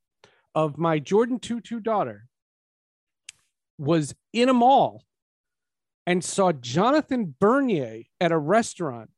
[0.54, 2.26] of my Jordan Tootoo daughter
[3.78, 5.02] was in a mall
[6.06, 9.10] and saw Jonathan Bernier at a restaurant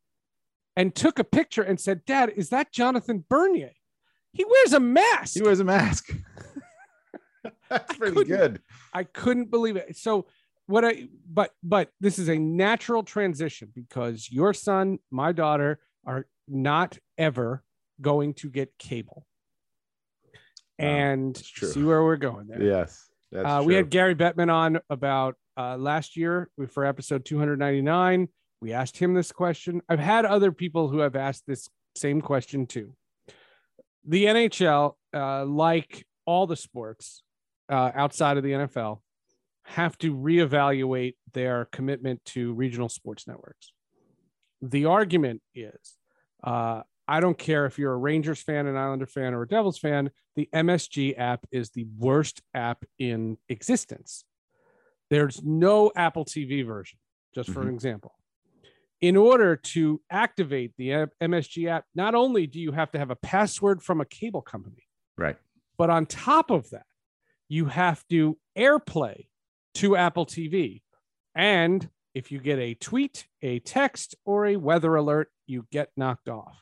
[0.75, 3.71] and took a picture and said, "Dad, is that Jonathan Bernier?
[4.33, 6.09] He wears a mask." He wears a mask.
[7.69, 8.61] That's pretty couldn't- good.
[8.93, 9.95] I couldn't believe it.
[9.97, 10.27] So
[10.65, 16.27] what I but but this is a natural transition because your son, my daughter are
[16.47, 17.63] not ever
[18.01, 19.25] going to get cable.
[20.77, 21.69] And true.
[21.69, 22.61] see where we're going there.
[22.61, 23.09] Yes.
[23.31, 28.29] That's Uh, we had Gary Bettman on about uh, last year for episode 299.
[28.61, 29.81] We asked him this question.
[29.89, 32.95] I've had other people who have asked this same question too.
[34.07, 37.23] The NHL, uh, like all the sports
[37.69, 39.01] uh, outside of the NFL,
[39.63, 43.73] have to reevaluate their commitment to regional sports networks.
[44.61, 45.97] The argument is
[46.43, 49.77] uh, I don't care if you're a Rangers fan, an Islander fan, or a Devils
[49.77, 54.23] fan, the MSG app is the worst app in existence.
[55.09, 56.99] There's no Apple TV version,
[57.33, 57.69] just for mm-hmm.
[57.69, 58.15] an example.
[59.01, 63.15] In order to activate the MSG app, not only do you have to have a
[63.15, 65.37] password from a cable company, right.
[65.77, 66.85] but on top of that,
[67.47, 69.27] you have to AirPlay
[69.75, 70.81] to Apple TV.
[71.33, 76.27] And if you get a tweet, a text, or a weather alert, you get knocked
[76.27, 76.61] off.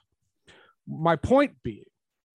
[0.87, 1.85] My point being,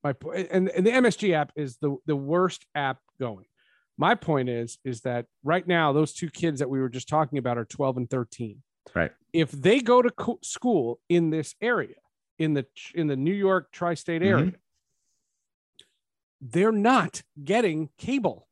[0.03, 3.47] my and, and the MSG app is the, the worst app going.
[3.99, 7.39] My point is, is that right now, those two kids that we were just talking
[7.39, 8.63] about are 12 and 13.
[8.95, 9.13] Right.
[9.33, 11.97] If they go to co- school in this area,
[12.39, 14.27] in the in the New York tri-state Mhm.
[14.27, 14.53] area,
[16.41, 18.49] they're not getting cable.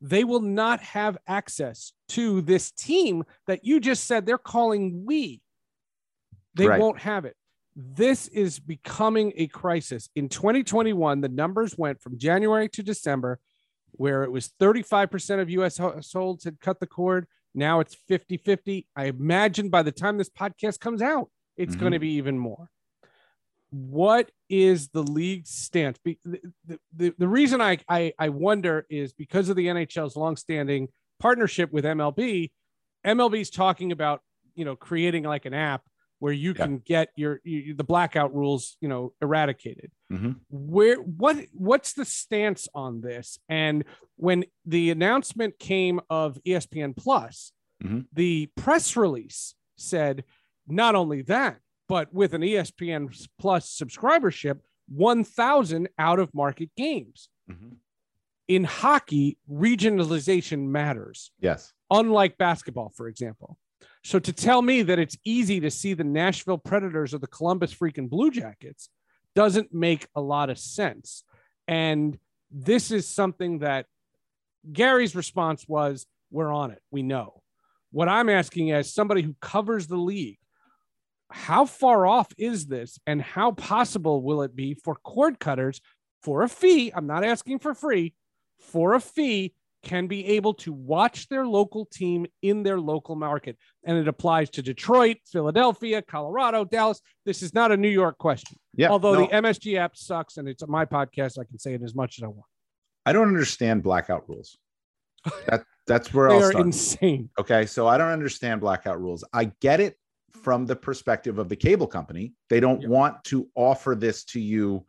[0.00, 5.42] They will not have access to this team that you just said they're calling we.
[6.54, 6.80] They Right.
[6.80, 7.36] won't have it.
[7.76, 10.10] This is becoming a crisis.
[10.16, 13.38] In 2021, the numbers went from January to December,
[13.92, 17.26] where it was 35% of US households had cut the cord.
[17.54, 18.86] Now it's 50 50.
[18.96, 21.80] I imagine by the time this podcast comes out, it's Mhm.
[21.80, 22.68] going to be even more
[23.72, 25.98] what is the league's stance?
[26.04, 26.18] The,
[26.94, 31.86] the, the reason I, I I wonder is because of the NHL's longstanding partnership with
[31.86, 32.50] MLB.
[33.06, 34.20] MLB's talking about
[34.54, 35.82] you know creating like an app
[36.22, 36.64] where you Yeah.
[36.66, 39.90] can get your, you, the blackout rules you know eradicated.
[40.12, 40.38] Mhm.
[40.50, 43.40] Where what what's the stance on this?
[43.48, 48.06] And when the announcement came of ESPN Plus, Mhm.
[48.12, 50.22] the press release said
[50.68, 51.58] not only that,
[51.88, 53.08] but with an ESPN
[53.40, 57.28] Plus subscribership, 1,000 out of market games.
[57.50, 57.78] Mhm.
[58.46, 61.72] In hockey, regionalization matters, Yes.
[61.90, 63.58] unlike basketball, for example.
[64.04, 67.72] So to tell me that it's easy to see the Nashville Predators or the Columbus
[67.72, 68.88] freaking Blue Jackets
[69.34, 71.24] doesn't make a lot of sense.
[71.68, 72.18] And
[72.50, 73.86] this is something that
[74.70, 76.82] Gary's response was, We're on it.
[76.90, 77.42] We know.
[77.92, 80.38] What I'm asking as somebody who covers the league,
[81.30, 85.80] how far off is this and how possible will it be for cord cutters
[86.22, 86.92] for a fee?
[86.94, 88.14] I'm not asking for free,
[88.58, 93.56] for a fee can be able to watch their local team in their local market.
[93.84, 97.00] And it applies to Detroit, Philadelphia, Colorado, Dallas.
[97.26, 98.56] This is not a New York question.
[98.76, 98.90] Yeah.
[98.90, 101.94] Although no, the MSG app sucks and it's my podcast, I can say it as
[101.94, 102.46] much as I want.
[103.04, 104.56] I don't understand blackout rules.
[105.48, 106.64] That that's where I'll start.
[106.64, 107.28] insane.
[107.38, 109.24] Okay, so I don't understand blackout rules.
[109.32, 109.96] I get it
[110.42, 112.34] from the perspective of the cable company.
[112.48, 112.88] They don't Yeah.
[112.88, 114.86] want to offer this to you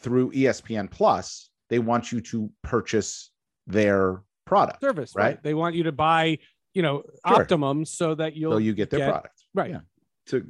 [0.00, 1.50] through ESPN Plus.
[1.70, 3.31] They want you to purchase
[3.66, 5.24] their product, Service, right?
[5.24, 5.42] Right.
[5.42, 6.38] They want you to buy,
[6.74, 7.40] you know, Sure.
[7.42, 9.42] Optimum so that you'll so you get their get- product.
[9.54, 9.70] right.
[9.70, 9.80] Yeah.
[10.26, 10.46] To,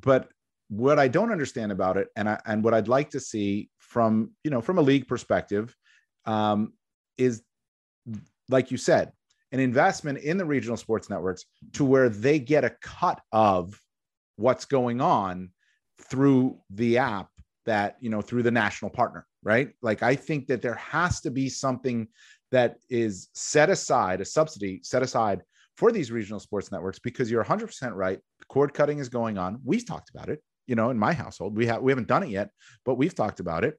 [0.00, 0.28] but
[0.68, 4.30] what I don't understand about it, and I and what I'd like to see from
[4.44, 5.76] you know from a league perspective,
[6.24, 6.72] um,
[7.18, 7.42] is
[8.48, 9.12] like you said,
[9.52, 11.44] an investment in the regional sports networks
[11.74, 13.78] to where they get a cut of
[14.36, 15.50] what's going on
[16.00, 17.28] through the app
[17.66, 21.30] that you know through the national partner right like i think that there has to
[21.30, 22.08] be something
[22.52, 25.42] that is set aside a subsidy set aside
[25.76, 28.20] for these regional sports networks because you're 100% right.
[28.48, 29.58] Cord cutting is going on.
[29.64, 31.56] We've talked about it you know in my household.
[31.56, 32.50] We have we haven't done it yet
[32.84, 33.78] but we've talked about it.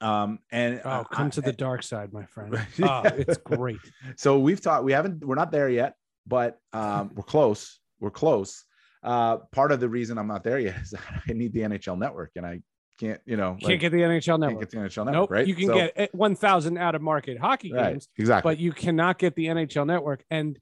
[0.00, 2.54] Um and Oh, uh, come I- to the dark side, my friend.
[2.82, 3.78] Oh, it's great.
[4.16, 5.94] so we've talked we haven't we're not there yet
[6.26, 8.64] but um, we're close we're close.
[9.02, 10.92] Uh, part of the reason i'm not there yet is
[11.28, 12.60] i need the nhl network and i
[12.98, 14.60] can't you know Can't get the NHL network.
[14.70, 15.30] can't get the nhl network Nope.
[15.30, 18.58] right You can So- get eh, 1,000 out of market hockey right games, exactly but
[18.58, 20.24] you cannot get the NHL network.
[20.30, 20.58] And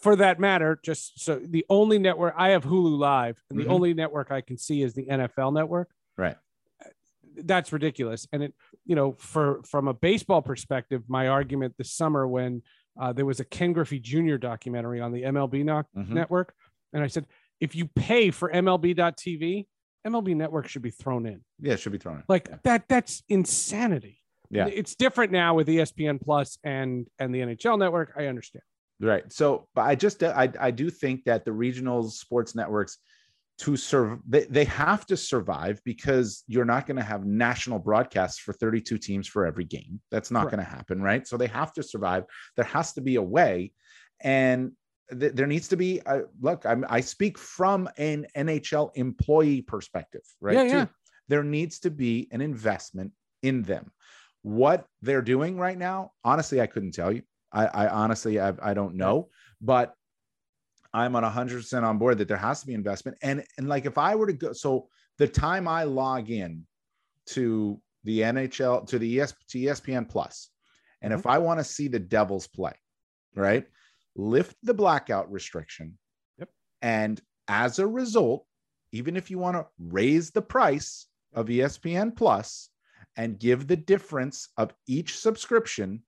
[0.00, 3.70] for that matter, just so the only network I have Hulu Live, and the Mhm.
[3.70, 5.90] only network I can see is the NFL network.
[6.16, 6.36] Right.
[7.36, 8.26] That's ridiculous.
[8.32, 12.62] And it, you know, for from a baseball perspective, my argument this summer when
[13.00, 14.36] uh, there was a Ken Griffey Jr.
[14.36, 16.10] documentary on the MLB no- Mhm.
[16.10, 16.54] network,
[16.92, 17.26] and I said,
[17.58, 19.66] if you pay for MLB.TV,
[20.06, 21.40] MLB network should be thrown in.
[21.60, 22.24] yeah it should be thrown in.
[22.28, 22.56] Like yeah.
[22.64, 24.18] that, that's insanity.
[24.50, 24.66] Yeah.
[24.66, 28.12] It's different now with ESPN Plus and and the NHL network.
[28.16, 28.62] I understand.
[29.00, 29.30] Right.
[29.32, 32.98] So, but I just I I do think that the regional sports networks
[33.58, 38.38] to serve they, they have to survive because you're not going to have national broadcasts
[38.38, 40.00] for 32 teams for every game.
[40.10, 40.56] That's not Correct.
[40.56, 41.26] going to happen, right?
[41.26, 42.24] So they have to survive.
[42.56, 43.72] There has to be a way
[44.20, 44.72] and
[45.18, 50.22] th- there needs to be a look, I'm, I speak from an NHL employee perspective,
[50.40, 50.54] right?
[50.54, 50.68] Yeah, too.
[50.68, 50.86] yeah.
[51.28, 53.90] There needs to be an investment in them.
[54.42, 57.22] What they're doing right now, honestly, I couldn't tell you.
[57.52, 59.28] I, I honestly, I, I don't know,
[59.60, 59.94] but
[60.94, 63.18] I'm on 100% on board that there has to be investment.
[63.22, 66.66] And, and like if I were to go, so the time I log in
[67.26, 70.50] to the NHL, to the ES, to ESPN Plus,
[71.00, 71.20] and mm-hmm.
[71.20, 72.72] if I want to see the Devils play,
[73.34, 73.66] right,
[74.16, 75.98] lift the blackout restriction.
[76.38, 76.48] Yep.
[76.82, 78.46] And as a result,
[78.92, 82.68] even if you want to raise the price of ESPN Plus
[83.16, 86.02] and give the difference of each subscription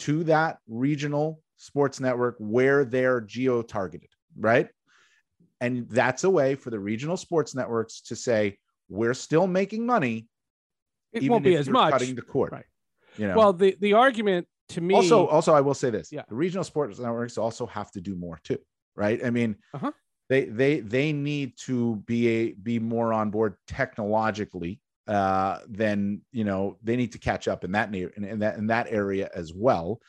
[0.00, 4.68] to that regional sports network where they're geo targeted, right?
[5.60, 8.58] And that's a way for the regional sports networks to say,
[8.88, 10.28] we're still making money.
[11.12, 11.92] It even won't be as much.
[11.92, 12.52] Cutting the cord.
[12.52, 12.64] Right.
[13.16, 13.36] You know?
[13.36, 16.22] Well, the the argument to me also, also, I will say this: Yeah.
[16.28, 18.58] the regional sports networks also have to do more too,
[18.94, 19.24] right?
[19.24, 19.92] I mean, Uh-huh.
[20.28, 24.80] they they they need to be a be more on board technologically.
[25.06, 28.58] Uh, then you know they need to catch up in that near in, in that
[28.58, 30.00] in that area as well.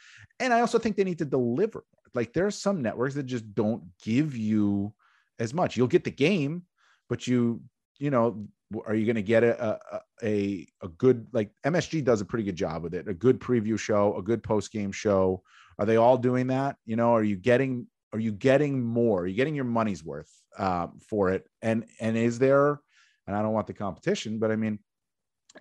[0.42, 1.86] And I also think they need to deliver.
[2.14, 4.94] Like there are some networks that just don't give you
[5.38, 5.78] as much.
[5.78, 6.66] You'll get the game,
[7.08, 7.62] but you
[7.98, 8.46] you know
[8.86, 9.80] are you going to get a,
[10.22, 13.08] a a good like MSG does a pretty good job with it.
[13.08, 15.42] A good preview show, a good post game show.
[15.80, 16.76] Are they all doing that?
[16.86, 19.22] You know, are you getting are you getting more?
[19.22, 21.48] Are you getting your money's worth um, for it?
[21.62, 22.80] And and is there?
[23.28, 24.80] And I don't want the competition, but I mean,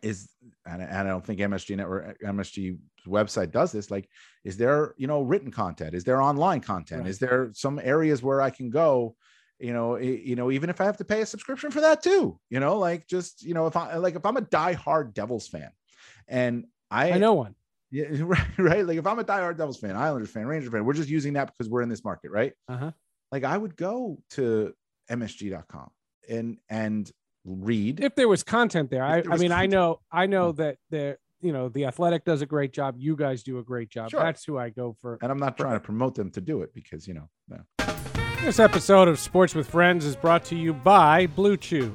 [0.02, 0.28] is
[0.66, 3.90] and, and I don't think MSG network MSG website does this.
[3.90, 4.08] Like,
[4.44, 5.94] is there you know written content?
[5.94, 7.02] Is there online content?
[7.02, 7.10] Right.
[7.10, 9.16] Is there some areas where I can go?
[9.60, 12.02] You know i- you know even if i have to pay a subscription for that
[12.02, 15.48] too you know like just you know if i like if i'm a diehard devils
[15.48, 15.70] fan
[16.28, 17.54] and i I know one.
[17.90, 20.92] yeah right, right like if i'm a diehard devils fan islanders fan ranger fan we're
[20.92, 22.92] just using that because we're in this market right Uh-huh.
[23.32, 24.72] like i would go to
[25.10, 25.90] msg.com
[26.28, 27.10] and and
[27.44, 30.76] read If there was content there, I, there I mean, I know, I know that
[30.90, 32.96] the you know the athletic does a great job.
[32.98, 34.10] You guys do a great job.
[34.10, 34.20] Sure.
[34.20, 35.18] That's who I go for.
[35.22, 37.87] and i'm not trying to promote them to do it because you know no.
[38.42, 41.94] This episode of Sports with Friends is brought to you by Blue Chew.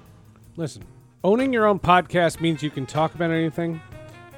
[0.56, 0.84] Listen,
[1.24, 3.82] owning your own podcast means you can talk about anything.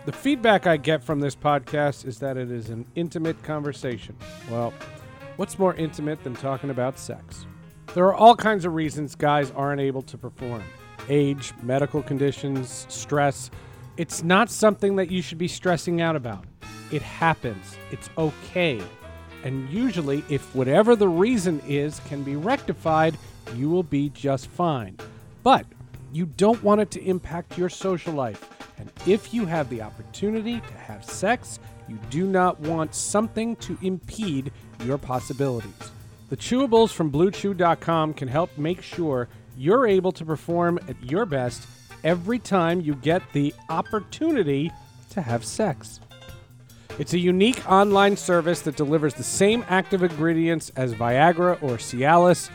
[0.05, 4.15] The feedback I get from this podcast is that it is an intimate conversation.
[4.49, 4.71] Well,
[5.35, 7.47] what's more intimate than talking about sex?
[7.95, 10.63] There are all kinds of reasons guys aren't able to perform
[11.09, 13.49] age, medical conditions, stress.
[13.97, 16.45] It's not something that you should be stressing out about.
[16.91, 18.79] It happens, it's okay.
[19.45, 23.15] And usually, if whatever the reason is can be rectified,
[23.55, 24.97] you will be just fine.
[25.43, 25.67] But
[26.11, 28.49] you don't want it to impact your social life.
[28.79, 33.77] And if you have the opportunity to have sex, you do not want something to
[33.83, 34.51] impede
[34.83, 35.91] your possibilities.
[36.29, 41.67] The chewables from BlueChew.com can help make sure you're able to perform at your best
[42.03, 44.71] every time you get the opportunity
[45.11, 45.99] to have sex.
[46.97, 52.49] It's a unique online service that delivers the same active ingredients as Viagra or Cialis,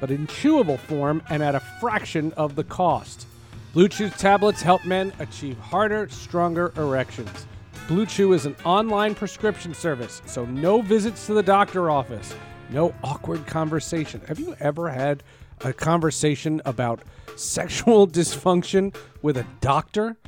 [0.00, 3.26] but in chewable form and at a fraction of the cost.
[3.72, 7.46] Blue Chew tablets help men achieve harder, stronger erections.
[7.88, 12.34] Blue Chew is an online prescription service, so no visits to the doctor office,
[12.68, 14.20] no awkward conversation.
[14.28, 15.22] Have you ever had
[15.62, 17.00] a conversation about
[17.36, 20.18] sexual dysfunction with a doctor?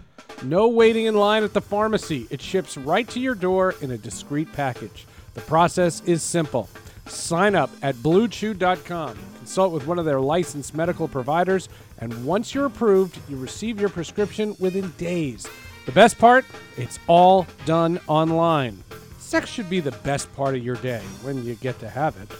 [0.42, 2.26] No waiting in line at the pharmacy.
[2.30, 5.06] It ships right to your door in a discreet package.
[5.34, 6.68] The process is simple.
[7.06, 11.68] Sign up at bluechew.com, consult with one of their licensed medical providers,
[11.98, 15.46] and once you're approved, you receive your prescription within days.
[15.86, 16.44] The best part?
[16.76, 18.84] It's all done online.
[19.18, 22.30] Sex should be the best part of your day when you get to have it.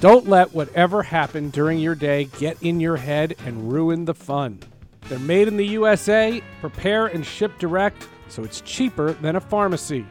[0.00, 4.60] Don't let whatever happened during your day get in your head and ruin the fun.
[5.02, 10.04] They're made in the USA, prepare and ship direct, so it's cheaper than a pharmacy.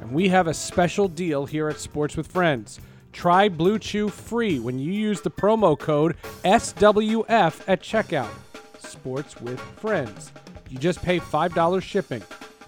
[0.00, 2.80] And we have a special deal here at Sports with Friends.
[3.12, 8.30] Try Blue Chew free when you use the promo code SWF at checkout.
[8.78, 10.32] Sports with Friends.
[10.68, 12.22] You just pay $5 shipping.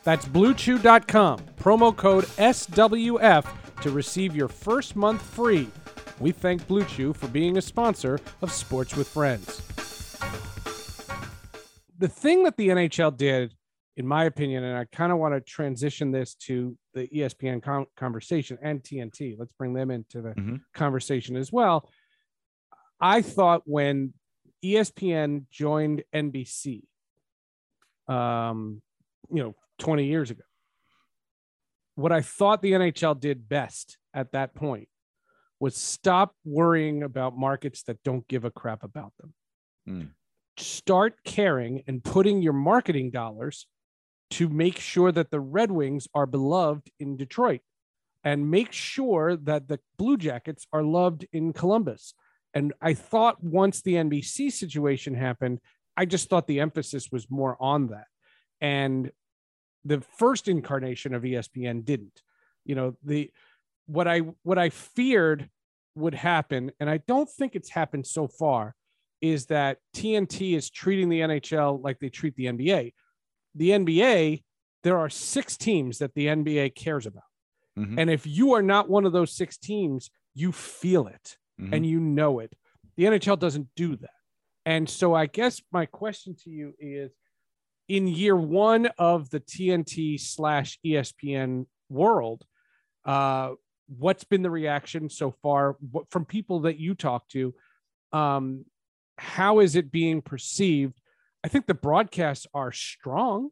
[0.05, 3.47] That's bluechew.com, promo code SWF
[3.83, 5.69] to receive your first month free.
[6.19, 9.63] We thank Blue Chew for being a sponsor of Sports with Friends.
[11.99, 13.55] The thing that the NHL did,
[13.97, 17.87] in my opinion, and I kind of want to transition this to the ESPN con-
[17.97, 19.37] conversation and TNT.
[19.37, 20.61] Let's bring them into the Mhm.
[20.73, 21.91] conversation as well.
[23.01, 24.15] I thought when
[24.63, 26.89] ESPN joined NBC,
[28.07, 28.83] um,
[29.31, 30.43] you know, 20 years ago,
[31.95, 34.89] what I thought the NHL did best at that point
[35.61, 39.35] was stop worrying about markets that don't give a crap about them.
[39.89, 40.15] Mm.
[40.59, 43.67] Start caring and putting your marketing dollars
[44.31, 47.61] to make sure that the Red Wings are beloved in Detroit
[48.25, 52.15] and make sure that the Blue Jackets are loved in Columbus.
[52.55, 55.61] And I thought once the NBC situation happened,
[55.97, 58.07] I just thought the emphasis was more on that.
[58.61, 59.13] And
[59.85, 62.23] the first incarnation of ESPN didn't.
[62.65, 63.31] You know, the
[63.87, 65.49] what I what I feared
[65.95, 68.75] would happen, and I don't think it's happened so far,
[69.21, 72.93] is that TNT is treating the NHL like they treat the NBA.
[73.55, 74.43] The NBA,
[74.85, 77.25] there are six teams that the NBA cares about.
[77.77, 77.99] Mhm.
[77.99, 81.73] And if you are not one of those six teams, you feel it Mhm.
[81.75, 82.55] and you know it.
[82.97, 84.11] The NHL doesn't do that.
[84.65, 87.13] And so I guess my question to you is
[87.89, 92.45] in year one of the TNT slash ESPN world,
[93.05, 93.55] uh,
[93.89, 95.79] what's been the reaction so far
[96.11, 97.55] from people that you talk to?
[98.13, 98.67] Um,
[99.19, 101.01] how is it being perceived?
[101.45, 103.51] I think the broadcasts are strong.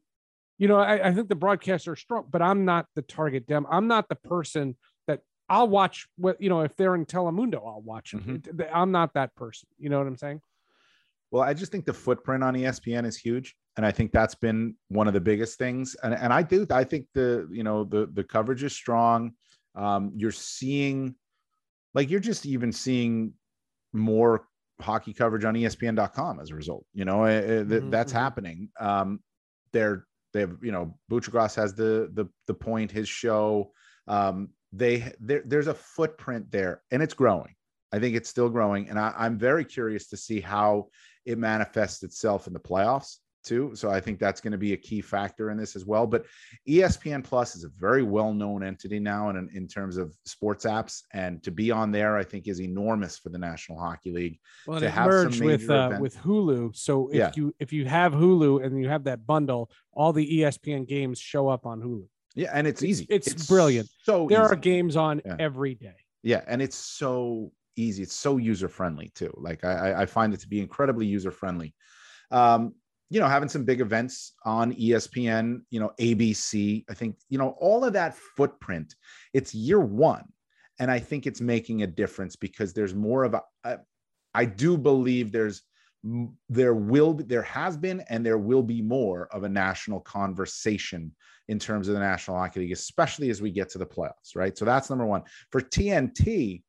[0.59, 3.67] You know, I, I think the broadcasts are strong, but I'm not the target dem.
[3.71, 7.83] I'm not the person that I'll watch what you know, if they're in Telemundo, I'll
[7.83, 8.43] watch them.
[8.47, 9.69] It- I'm not that person.
[9.79, 10.41] You know what I'm saying?
[11.31, 14.77] Well, I just think the footprint on ESPN is huge, and I think that's been
[14.89, 15.95] one of the biggest things.
[16.03, 19.33] And and I do I think the you know the the coverage is strong.
[19.75, 21.17] Um, you're seeing,
[21.93, 23.35] like you're just even seeing
[23.93, 24.47] more
[24.81, 26.87] hockey coverage on ESPN.com as a result.
[26.93, 28.17] You know, eh, eh, th- Mhm, that's mhm.
[28.17, 28.71] happening.
[28.79, 29.21] Um,
[29.73, 33.73] they're they have you know Buccigross has the the the point his show.
[34.07, 37.55] Um, they there, there's a footprint there, and it's growing.
[37.93, 40.89] I think it's still growing, and I, I'm very curious to see how
[41.25, 43.17] it manifests itself in the playoffs
[43.47, 43.71] too.
[43.75, 46.07] So I think that's going to be a key factor in this as well.
[46.07, 46.27] But
[46.69, 51.03] ESPN Plus is a very well-known entity now, and in, in terms of sports apps,
[51.15, 54.39] and to be on there, I think is enormous for the National Hockey League.
[54.67, 56.77] Well, to it have some merged with uh, event- with Hulu.
[56.77, 57.31] So if Yeah.
[57.37, 61.49] you if you have Hulu and you have that bundle, all the ESPN games show
[61.49, 62.07] up on Hulu.
[62.35, 63.07] Yeah, and it's easy.
[63.09, 63.89] it's brilliant.
[64.03, 65.37] So There are games on Yeah.
[65.39, 65.95] every day.
[66.23, 68.03] Yeah, and it's so easy.
[68.03, 69.33] It's so user friendly too.
[69.37, 71.75] Like I, I- I find it to be incredibly user friendly.
[72.31, 72.75] Um,
[73.09, 76.85] you know, having some big events on ESPN, you know, ABC.
[76.91, 78.95] I think you know all of that footprint.
[79.33, 80.25] It's year one,
[80.79, 83.43] and I think it's making a difference because there's more of a.
[83.65, 83.79] a
[84.35, 85.63] I do believe there's
[86.49, 91.13] there will be, there has been and there will be more of a national conversation
[91.49, 94.57] in terms of the National Hockey League, especially as we get to the playoffs, right?
[94.57, 95.23] So that's number one.
[95.51, 96.63] For TNT,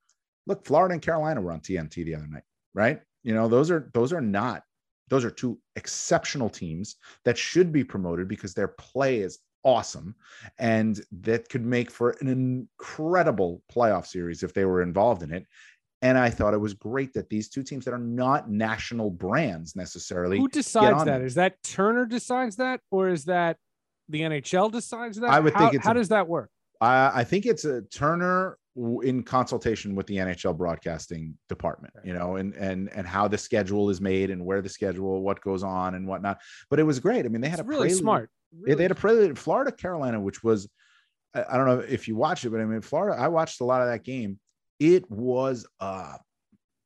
[0.45, 3.01] look, Florida and Carolina were on TNT the other night, right?
[3.23, 4.63] You know, those are those are not
[5.10, 6.95] those are two exceptional teams
[7.26, 10.16] that should be promoted because their play is awesome
[10.60, 15.45] and that could make for an incredible playoff series if they were involved in it
[16.01, 19.76] and I thought it was great that these two teams that are not national brands
[19.76, 20.38] necessarily.
[20.38, 21.22] Who decides that?
[21.22, 23.58] Is that Turner decides that, or is that
[24.08, 25.30] the NHL decides that?
[25.30, 26.51] I would how, think it's how a, does that work?
[26.82, 28.58] I, I think it's a Turner
[29.03, 33.89] in consultation with the NHL broadcasting department, you know, and and and how the schedule
[33.89, 36.39] is made and where the schedule, what goes on and whatnot.
[36.69, 37.25] But it was great.
[37.25, 37.97] I mean, they had it's a really prelude.
[37.97, 38.30] smart.
[38.55, 40.69] Really they had a prelude, Florida, Carolina, which was
[41.34, 43.82] I don't know if you watched it, but I mean, Florida, I watched a lot
[43.82, 44.39] of that game.
[44.80, 46.15] It was a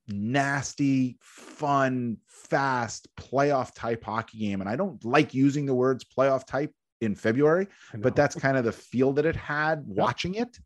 [0.08, 4.62] nasty, fun, fast playoff type hockey game.
[4.62, 8.64] And I don't like using the words playoff type in February, but that's kind of
[8.64, 10.58] the feel that it had watching it.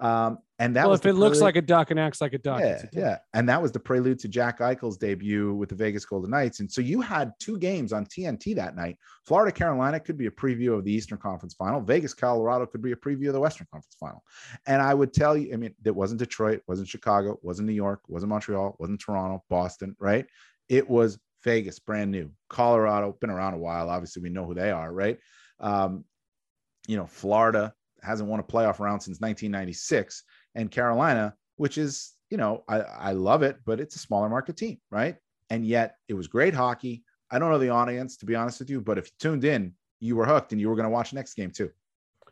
[0.00, 2.38] Um, and that well, was if it looks like a duck and acts like a
[2.38, 3.18] duck, yeah, yeah.
[3.32, 6.58] And that was the prelude to Jack Eichel's debut with the Vegas Golden Knights.
[6.58, 8.96] And so you had two games on TNT that night.
[9.24, 11.80] Florida Carolina could be a preview of the Eastern Conference Final.
[11.80, 14.24] Vegas Colorado could be a preview of the Western Conference Final.
[14.66, 18.00] And I would tell you, I mean, it wasn't Detroit, wasn't Chicago, wasn't New York,
[18.08, 20.26] wasn't Montreal, wasn't Toronto, Boston, right?
[20.68, 22.32] It was Vegas, brand new.
[22.48, 23.88] Colorado, been around a while.
[23.88, 25.18] Obviously, we know who they are, right?
[25.60, 26.04] Um,
[26.88, 30.24] you know, Florida hasn't won a playoff round since 1996
[30.58, 34.56] and Carolina, which is, you know, I, I love it, but it's a smaller market
[34.56, 35.16] team, right?
[35.50, 37.04] And yet it was great hockey.
[37.30, 39.74] I don't know the audience, to be honest with you, but if you tuned in,
[40.00, 41.70] you were hooked and you were going to watch next game too.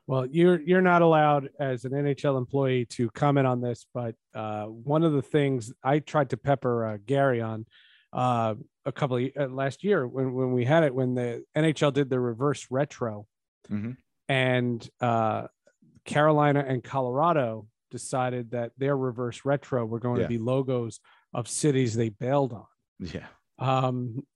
[0.09, 4.65] Well, you're you're not allowed as an NHL employee to comment on this, but uh,
[4.67, 7.67] one of the things I tried to pepper uh, Gary on
[8.13, 8.55] uh,
[8.85, 12.09] a couple of uh, last year when when we had it when the NHL did
[12.09, 13.27] the reverse retro,
[13.69, 13.93] mm-hmm.
[14.29, 15.49] and uh,
[16.05, 17.67] Carolina and Colorado
[17.97, 20.27] decided that their reverse retro were going Yeah.
[20.27, 21.01] to be logos
[21.33, 22.67] of cities they bailed on.
[22.99, 23.27] Yeah.
[23.59, 24.27] Um,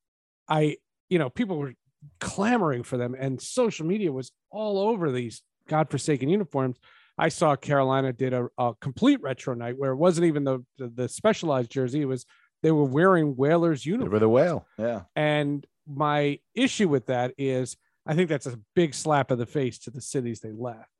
[0.48, 0.76] I,
[1.08, 1.74] you know, people were
[2.20, 6.76] clamoring for them, and social media was all over these godforsaken uniforms.
[7.18, 10.88] I saw Carolina did a, a complete retro night where it wasn't even the, the
[10.88, 12.24] the specialized jersey; it was
[12.62, 14.10] they were wearing Whalers uniforms.
[14.10, 14.66] They were the whale.
[14.78, 15.02] Yeah.
[15.14, 19.78] And my issue with that is, I think that's a big slap of the face
[19.80, 20.96] to the cities they left.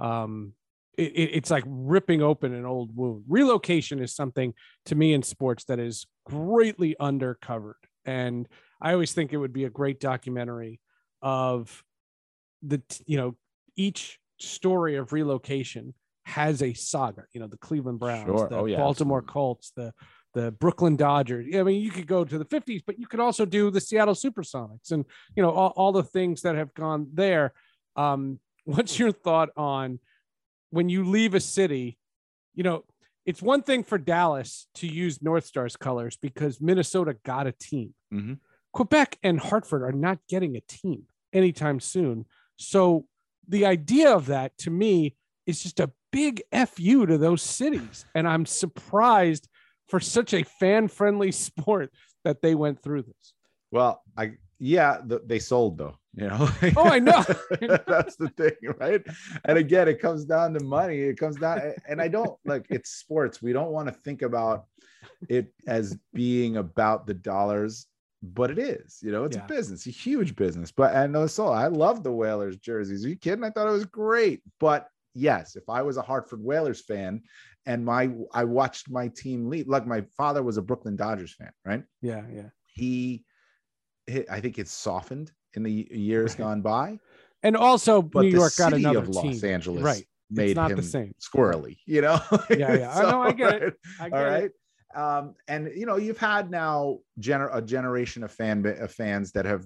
[0.00, 0.52] Um,
[0.96, 3.24] it, it- it's like ripping open an old wound.
[3.28, 4.54] Relocation is something
[4.86, 7.74] to me in sports that is greatly undercovered,
[8.04, 8.48] and
[8.80, 10.80] I always think it would be a great documentary
[11.22, 11.82] of
[12.62, 13.36] the you know
[13.76, 17.24] each story of relocation has a saga.
[17.32, 18.48] You know, the Cleveland Browns, Sure.
[18.48, 19.32] the Oh, yeah, Baltimore absolutely.
[19.32, 19.92] Colts, the
[20.34, 21.46] the Brooklyn Dodgers.
[21.54, 24.14] I mean, you could go to the 50s, but you could also do the Seattle
[24.14, 25.04] Supersonics and,
[25.36, 27.52] you know, all, all the things that have gone there.
[27.94, 30.00] Um, what's your thought on
[30.74, 31.98] when you leave a city?
[32.54, 32.84] You know,
[33.24, 37.94] it's one thing for Dallas to use North Stars colors because Minnesota got a team.
[38.12, 38.38] Mhm.
[38.72, 42.26] Quebec and Hartford are not getting a team anytime soon.
[42.56, 43.06] So
[43.48, 45.16] the idea of that to me
[45.46, 49.48] is just a big fu to those cities and i'm surprised
[49.88, 51.90] for such a fan-friendly sport
[52.24, 53.34] that they went through this
[53.72, 55.96] Well, I yeah, the, they sold though.
[56.16, 56.48] You know.
[56.76, 57.22] Oh, I know.
[57.86, 59.02] That's the thing, right?
[59.44, 61.00] And again, it comes down to money.
[61.00, 63.42] It comes down, and I don't like it's sports.
[63.42, 64.66] We don't want to think about
[65.28, 67.86] it as being about the dollars,
[68.22, 69.00] but it is.
[69.02, 69.44] You know, it's Yeah.
[69.44, 70.70] a business, a huge business.
[70.72, 73.04] But and no, so I love the Whalers jerseys.
[73.04, 73.44] Are you kidding?
[73.44, 74.42] I thought it was great.
[74.60, 77.22] But yes, if I was a Hartford Whalers fan
[77.66, 81.52] and my I watched my team lead, like my father was a Brooklyn Dodgers fan,
[81.64, 81.82] right?
[82.02, 83.24] yeah yeah he,
[84.06, 86.38] he I think it's softened in the years Right.
[86.38, 86.98] gone by.
[87.42, 90.76] and also But new york got another of Los team Angeles right made not him
[90.78, 91.14] the same.
[91.20, 92.18] squirrely, you know.
[92.50, 92.92] Yeah, yeah.
[92.98, 93.74] I know, I get it.
[94.00, 94.44] I get right.
[94.44, 94.52] it.
[94.98, 99.44] Um, and you know, you've had now gener- a generation of fan of fans that
[99.44, 99.64] have,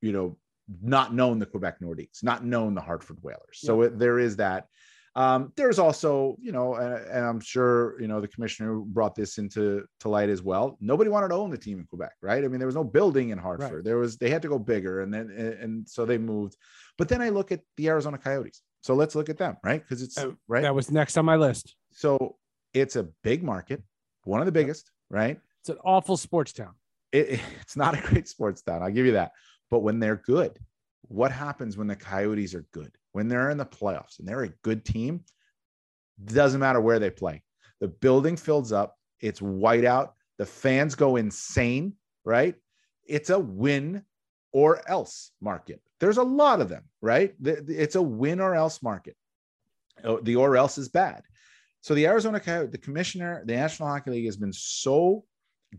[0.00, 0.36] you know,
[0.82, 3.58] not known the Quebec Nordiques, not known the Hartford Whalers.
[3.58, 4.66] So it, there is that.
[5.14, 9.36] Um, there's also, you know, and, and I'm sure you know the commissioner brought this
[9.38, 10.78] into to light as well.
[10.80, 12.42] Nobody wanted to own the team in Quebec, right?
[12.44, 13.72] I mean, there was no building in Hartford.
[13.72, 13.84] Right.
[13.84, 16.56] There was they had to go bigger, and then and so they moved.
[16.96, 18.62] But then I look at the Arizona Coyotes.
[18.82, 19.80] So let's look at them, right?
[19.80, 20.62] Because it's Oh, right.
[20.62, 22.36] that was next on my list So
[22.74, 23.82] it's a big market,
[24.24, 25.38] one of the biggest, right?
[25.60, 26.74] it's an awful sports town
[27.12, 28.82] It, it's not a great sports town.
[28.82, 29.32] I'll give you that.
[29.70, 30.58] But when they're good,
[31.02, 32.90] what happens when the Coyotes are good?
[33.12, 35.24] When they're in the playoffs and they're a good team,
[36.24, 37.42] doesn't matter where they play.
[37.80, 38.96] The building fills up.
[39.20, 40.14] It's white out.
[40.38, 41.94] the fans go insane,
[42.24, 42.54] right?
[43.06, 44.02] It's a win
[44.52, 45.80] or else market.
[46.00, 47.34] There's a lot of them, right?
[47.40, 49.16] It's a win or else market.
[50.04, 51.22] Oh, the or else is bad.
[51.80, 55.24] So the Arizona Coyote, the commissioner, the National Hockey League has been so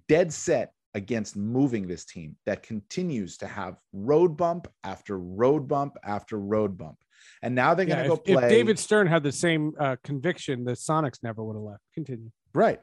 [0.08, 5.98] dead set against moving this team that continues to have road bump after road bump
[6.04, 6.98] after road bump.
[7.42, 8.44] And now they're yeah, going to go play.
[8.44, 11.82] If David Stern had the same uh, conviction, the Sonics never would have left.
[11.94, 12.32] Continue.
[12.54, 12.80] Right.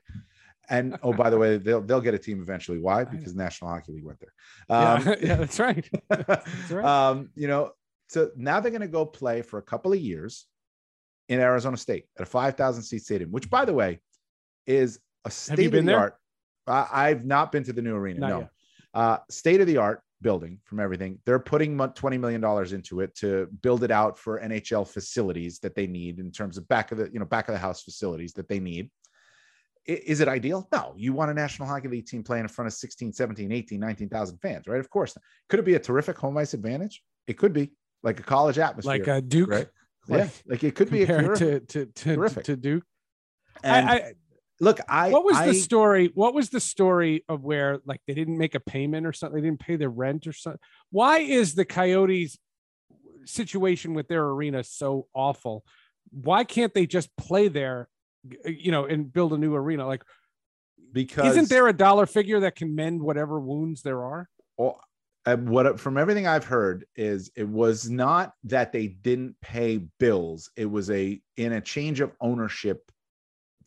[0.68, 2.78] And oh, by the way, they'll they'll get a team eventually.
[2.78, 3.04] Why?
[3.04, 4.32] Because National Hockey League went there.
[4.70, 5.90] Um, yeah, yeah, that's right.
[6.08, 6.84] that's right.
[6.84, 7.72] Um, you know,
[8.08, 10.46] so now they're going to go play for a couple of years
[11.28, 14.00] in Arizona State at a 5,000 seat stadium, which, by the way,
[14.66, 16.16] is a state of the art.
[16.66, 18.20] I've not been to the new arena.
[18.20, 18.48] Not no,
[18.94, 21.18] uh, state of the art building from everything.
[21.24, 22.44] They're putting $20 million
[22.74, 26.68] into it to build it out for NHL facilities that they need in terms of
[26.68, 28.90] back of the, you know, back of the house facilities that they need.
[29.86, 30.68] Is it ideal?
[30.72, 30.92] No.
[30.96, 34.38] You want a National Hockey League team playing in front of 16, 17, 18, 19,000
[34.38, 34.78] fans, right?
[34.78, 35.16] Of course.
[35.48, 37.02] Could it be a terrific home ice advantage?
[37.26, 38.98] It could be like a college atmosphere.
[38.98, 39.50] Like a Duke.
[39.50, 39.68] Right?
[40.08, 40.28] Like, yeah.
[40.46, 42.44] Like it could be a terrific, to, to, to, terrific.
[42.44, 42.84] to Duke.
[43.62, 44.12] And I, I,
[44.60, 46.10] look, I what was I, the story?
[46.14, 49.40] What was the story of where like they didn't make a payment or something?
[49.40, 50.60] They didn't pay their rent or something.
[50.90, 52.38] Why is the Coyotes
[53.24, 55.64] situation with their arena so awful?
[56.10, 57.88] Why can't they just play there,
[58.46, 59.86] uh, you know, and build a new arena?
[59.86, 60.02] Like,
[60.92, 64.28] because isn't there a dollar figure that can mend whatever wounds there are?
[64.56, 64.80] Well,
[65.26, 69.78] uh, what uh, from everything I've heard is it was not that they didn't pay
[69.98, 70.50] bills.
[70.56, 72.90] It was a in a change of ownership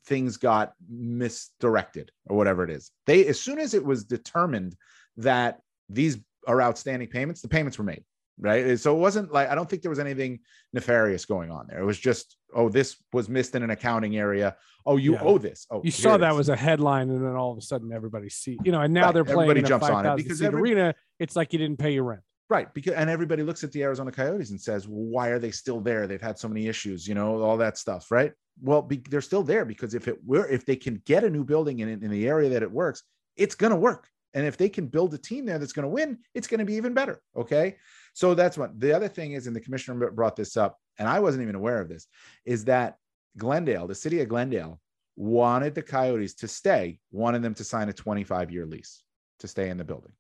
[0.06, 2.92] things got misdirected or whatever it is.
[3.06, 4.76] They, as soon as it was determined
[5.18, 8.04] that these are outstanding payments, the payments were made.
[8.40, 8.80] Right.
[8.80, 10.40] So it wasn't like, I don't think there was anything
[10.74, 11.80] nefarious going on there.
[11.80, 14.56] It was just, oh, this was missed in an accounting area.
[14.88, 15.22] Oh, you yeah.
[15.22, 15.68] owe this.
[15.70, 18.58] Oh, you saw that was a headline, and then all of a sudden everybody see,
[18.66, 19.14] you know, and now right.
[19.14, 20.96] they're playing everybody jumps on it because every, arena.
[21.20, 22.22] It's like you didn't pay your rent.
[22.50, 22.74] Right.
[22.74, 25.80] Because and everybody looks at the Arizona Coyotes and says, well, why are they still
[25.80, 26.08] there?
[26.08, 28.10] They've had so many issues, you know, all that stuff.
[28.10, 31.30] Right well be, they're still there because if it were if they can get a
[31.30, 33.04] new building in, in the area that it works
[33.36, 34.08] it's going to work.
[34.36, 36.66] And if they can build a team there that's going to win it's going to
[36.66, 37.78] be even better okay?
[38.14, 41.20] So that's what the other thing is and the commissioner brought this up and i
[41.20, 42.08] wasn't even aware of this
[42.46, 42.98] is that
[43.38, 44.80] glendale the city of glendale
[45.16, 49.04] wanted the coyotes to stay wanted them to sign a 25 year lease
[49.40, 50.12] to stay in the building.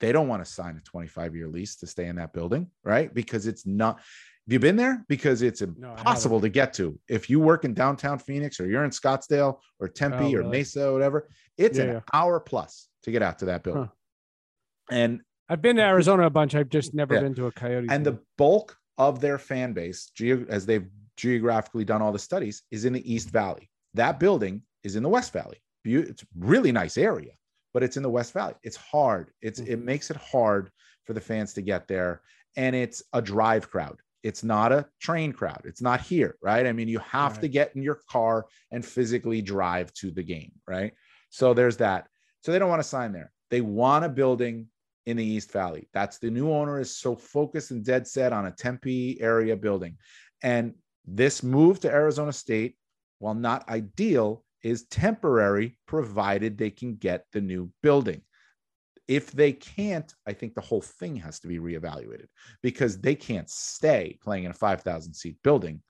[0.00, 3.12] They don't want to sign a 25 year lease to stay in that building right?
[3.12, 4.00] Because it's not
[4.46, 5.04] have you been there?
[5.08, 6.98] Because it's impossible no, to get to.
[7.08, 10.88] If you work in downtown Phoenix or you're in Scottsdale or Tempe oh, or Mesa
[10.88, 12.00] or whatever, it's yeah, an yeah.
[12.12, 13.84] hour plus to get out to that building.
[13.84, 13.88] Huh.
[14.90, 16.56] And I've been to Arizona a bunch.
[16.56, 17.20] I've just never yeah.
[17.20, 17.86] been to a Coyote.
[17.88, 20.10] And the bulk of their fan base,
[20.48, 23.70] as they've geographically done all the studies, is in the East Valley.
[23.94, 25.62] That building is in the West Valley.
[25.84, 27.32] It's really nice area,
[27.72, 28.54] but it's in the West Valley.
[28.64, 29.30] It's hard.
[29.40, 29.72] It's mm-hmm.
[29.72, 30.70] it makes it hard
[31.04, 32.22] for the fans to get there,
[32.56, 35.62] and it's a drive crowd it's not a train crowd.
[35.64, 36.66] It's not here, right?
[36.66, 37.40] I mean, you have right.
[37.42, 40.92] to get in your car and physically drive to the game, right?
[41.30, 42.08] So there's that.
[42.42, 43.32] So they don't want to sign there.
[43.50, 44.68] They want a building
[45.06, 45.88] in the East Valley.
[45.92, 49.96] That's the new owner is so focused and dead set on a Tempe area building.
[50.42, 52.76] And this move to Arizona State,
[53.18, 58.22] while not ideal, is temporary provided they can get the new building.
[59.08, 62.26] If they can't, I think the whole thing has to be reevaluated
[62.62, 65.82] because they can't stay playing in a 5,000 seat building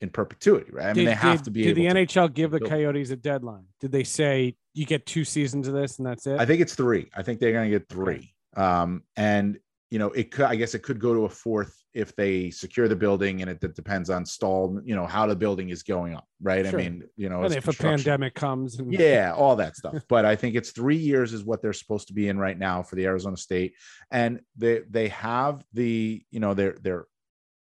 [0.00, 0.86] in perpetuity, right?
[0.86, 1.62] I mean, did, they have did, to be.
[1.62, 3.64] Did the NHL give the Coyotes a deadline?
[3.80, 6.38] Did they say you get two seasons of this and that's it?
[6.40, 7.10] I think it's three.
[7.14, 8.34] I think they're going to get three.
[8.56, 9.58] Um, and
[9.90, 12.86] you know, it could, I guess it could go to a fourth if they secure
[12.86, 16.14] the building and it, it depends on stall, you know, how the building is going
[16.14, 16.24] up.
[16.40, 16.64] Right.
[16.64, 16.78] Sure.
[16.78, 20.04] I mean, you know, and if a pandemic comes and yeah, all that stuff.
[20.08, 22.82] but I think it's three years is what they're supposed to be in right now
[22.82, 23.74] for the Arizona state.
[24.12, 27.06] And they, they have the, you know, they're, they're,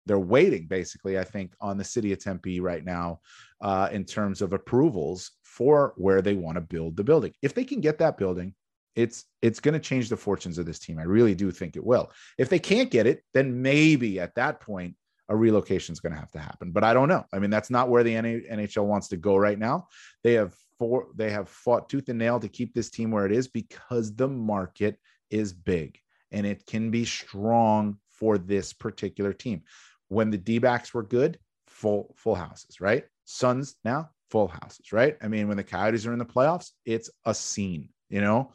[0.05, 3.21] they're waiting basically, I think, on the city of Tempe right now
[3.61, 7.33] uh, in terms of approvals for where they want to build the building.
[7.41, 8.53] If they can get that building,
[8.95, 10.99] it's it's going to change the fortunes of this team.
[10.99, 12.11] I really do think it will.
[12.37, 14.95] If they can't get it, then maybe at that point
[15.29, 16.71] a relocation is going to have to happen.
[16.71, 17.25] But I don't know.
[17.33, 19.87] I mean, that's not where the NHL wants to go right now.
[20.23, 21.07] They have four.
[21.15, 24.27] They have fought tooth and nail to keep this team where it is because the
[24.27, 25.99] market is big
[26.31, 29.63] and it can be strong for this particular team.
[30.09, 33.05] When the D-backs were good, full full houses, right?
[33.25, 35.17] Suns now full houses, right?
[35.21, 37.89] I mean, when the Coyotes are in the playoffs, it's a scene.
[38.09, 38.51] You know,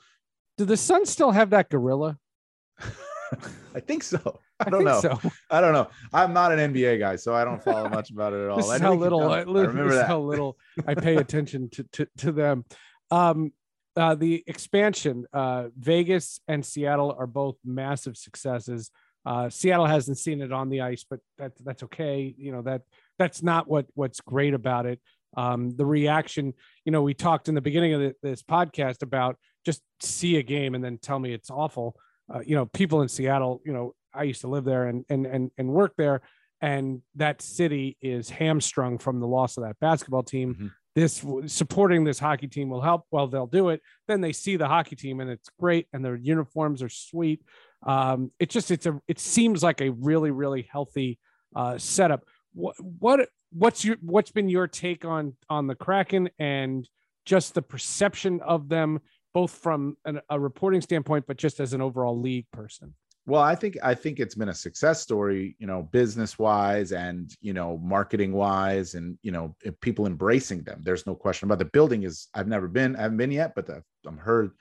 [0.58, 2.18] do the Suns still have that gorilla?
[3.74, 4.40] I think so.
[4.60, 5.00] I don't I know.
[5.00, 5.20] So.
[5.50, 5.88] I don't know.
[6.12, 8.56] I'm not an NBA guy, so I don't follow much about it at all.
[8.56, 10.08] this is how little I, I remember that.
[10.08, 12.64] how little I pay attention to, to, to them.
[13.10, 13.52] Um,
[13.96, 18.90] uh, the expansion, uh, Vegas and Seattle are both massive successes.
[19.24, 22.34] Uh, Seattle hasn't seen it on the ice, but that, that's okay.
[22.36, 22.82] You know that
[23.18, 25.00] that's not what what's great about it.
[25.38, 26.52] Um, the reaction,
[26.84, 30.42] you know, we talked in the beginning of the, this podcast about just see a
[30.42, 31.94] game and then tell me it's awful.
[32.32, 35.26] Uh, you know, people in Seattle, you know, I used to live there and and
[35.26, 36.22] and and work there,
[36.60, 40.54] and that city is hamstrung from the loss of that basketball team.
[40.54, 40.70] Mhm.
[40.96, 43.04] This supporting this hockey team will help.
[43.12, 43.80] Well, they'll do it.
[44.08, 47.42] Then they see the hockey team and it's great, and their uniforms are sweet.
[47.86, 51.20] Um, it just it's a it seems like a really really healthy
[51.54, 52.24] uh, setup.
[52.54, 56.88] What what what's your what's been your take on on the Kraken and
[57.24, 59.00] just the perception of them,
[59.34, 62.94] both from an, a reporting standpoint, but just as an overall league person?
[63.26, 67.30] Well, I think I think it's been a success story, you know, business wise and
[67.42, 70.80] you know, marketing wise, and you know, people embracing them.
[70.82, 72.04] There's no question about the building.
[72.04, 74.52] Is I've never been, I haven't been yet, but the, I'm heard,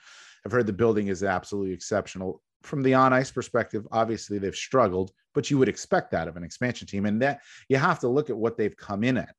[0.46, 3.88] I've heard the building is absolutely exceptional from the on ice perspective.
[3.92, 7.78] Obviously, they've struggled, but you would expect that of an expansion team, and that you
[7.78, 9.34] have to look at what they've come in at.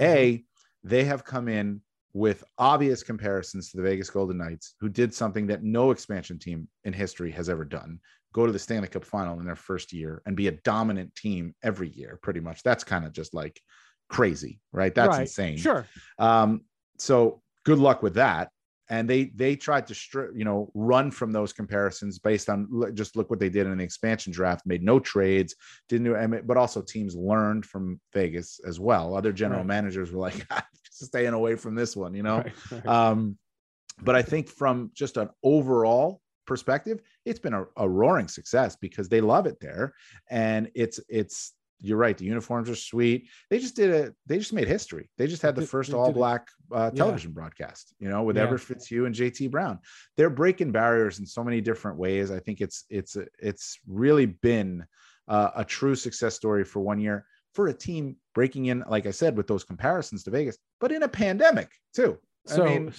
[0.00, 0.44] A,
[0.82, 1.80] they have come in
[2.12, 6.68] with obvious comparisons to the Vegas Golden Knights, who did something that no expansion team
[6.84, 7.98] in history has ever done
[8.34, 11.54] go to the Stanley Cup final in their first year and be a dominant team
[11.62, 12.62] every year, pretty much.
[12.62, 13.58] That's kind of just like
[14.10, 14.94] crazy, right?
[14.94, 15.20] That's Right.
[15.20, 15.56] insane.
[15.56, 15.86] Sure.
[16.18, 16.62] Um,
[16.98, 18.50] so good luck with that.
[18.90, 23.16] And they they tried to stri- you know run from those comparisons based on just
[23.16, 25.54] look what they did in the expansion draft, made no trades,
[25.88, 29.16] didn't do, I mean, but also teams learned from Vegas as well.
[29.16, 29.68] Other general Right.
[29.68, 30.46] managers were like,
[30.90, 32.38] staying away from this one, you know.
[32.38, 32.86] Right, right.
[32.86, 33.38] Um,
[34.02, 39.08] but I think from just an overall perspective, it's been a, a roaring success because
[39.08, 39.94] they love it there,
[40.30, 42.16] and it's it's you're right.
[42.16, 43.28] The uniforms are sweet.
[43.50, 45.10] They just did a they just made history.
[45.18, 46.98] They just had the first all black uh, Yeah.
[46.98, 47.94] television broadcast.
[47.98, 48.44] You know, with Yeah.
[48.44, 49.78] Everett Fitzhugh and JT Brown.
[50.16, 52.30] They're breaking barriers in so many different ways.
[52.30, 54.86] I think it's it's it's really been
[55.28, 59.12] uh, a true success story for one year for a team breaking in, like I
[59.12, 62.18] said, with those comparisons to Vegas, but in a pandemic too.
[62.46, 62.92] So, I mean,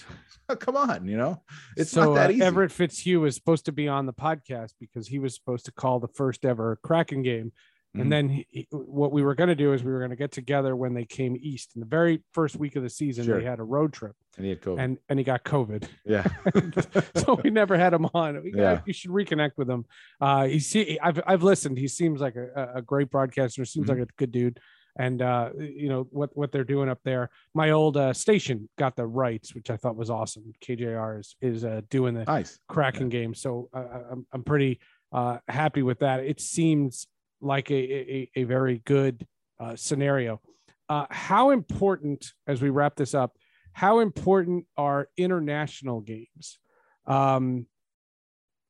[0.60, 1.44] come on, you know,
[1.78, 2.42] it's so, not that uh, easy.
[2.42, 6.00] Everett Fitzhugh was supposed to be on the podcast because he was supposed to call
[6.00, 7.52] the first ever Kraken game.
[7.96, 8.02] Mhm.
[8.02, 10.32] And then he, what we were going to do is we were going to get
[10.32, 11.72] together when they came east.
[11.76, 13.40] In the very first week of the season, Sure.
[13.40, 14.80] they had a road trip, and he had COVID.
[14.80, 16.26] and and he got COVID, yeah,
[17.16, 18.42] so we never had him on.
[18.44, 18.82] We got- Yeah.
[18.86, 19.86] you should reconnect with him.
[20.20, 21.78] Uh, he see, I've I've listened.
[21.78, 23.64] He seems like a, a great broadcaster.
[23.66, 24.00] Seems Mhm.
[24.00, 24.60] like a good dude.
[24.98, 27.30] And uh, you know what what they're doing up there.
[27.54, 30.54] My old uh, station got the rights, which I thought was awesome.
[30.62, 32.58] KJR is is uh, doing the nice.
[32.70, 34.80] Kraken game, so uh, I'm I'm pretty
[35.12, 36.22] uh, happy with that.
[36.24, 37.08] It seems
[37.42, 39.28] like a a, a very good
[39.60, 40.42] uh, scenario.
[40.88, 43.36] Uh, how important, as we wrap this up,
[43.74, 46.60] how important are international games?
[47.06, 47.68] Um,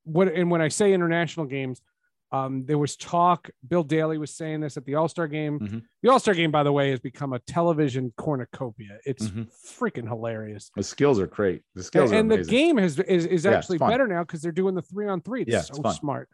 [0.03, 1.81] what and when I say international games,
[2.31, 3.49] um, there was talk.
[3.67, 5.59] Bill Daly was saying this at the All Star game.
[5.59, 5.83] Mhm.
[6.03, 8.99] The All Star game, by the way, has become a television cornucopia.
[9.05, 9.47] It's Mhm.
[9.65, 10.71] freaking hilarious.
[10.75, 11.63] The skills are great.
[11.75, 14.51] The skills and are the game has is, is Yeah, actually better now because they're
[14.51, 15.41] doing the three on three.
[15.43, 15.95] It's Yeah, so fun.
[15.95, 16.29] smart.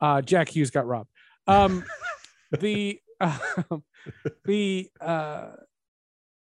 [0.00, 1.10] Uh, Jack Hughes got robbed.
[1.46, 1.84] Um,
[2.58, 3.84] the um,
[4.44, 5.50] the uh,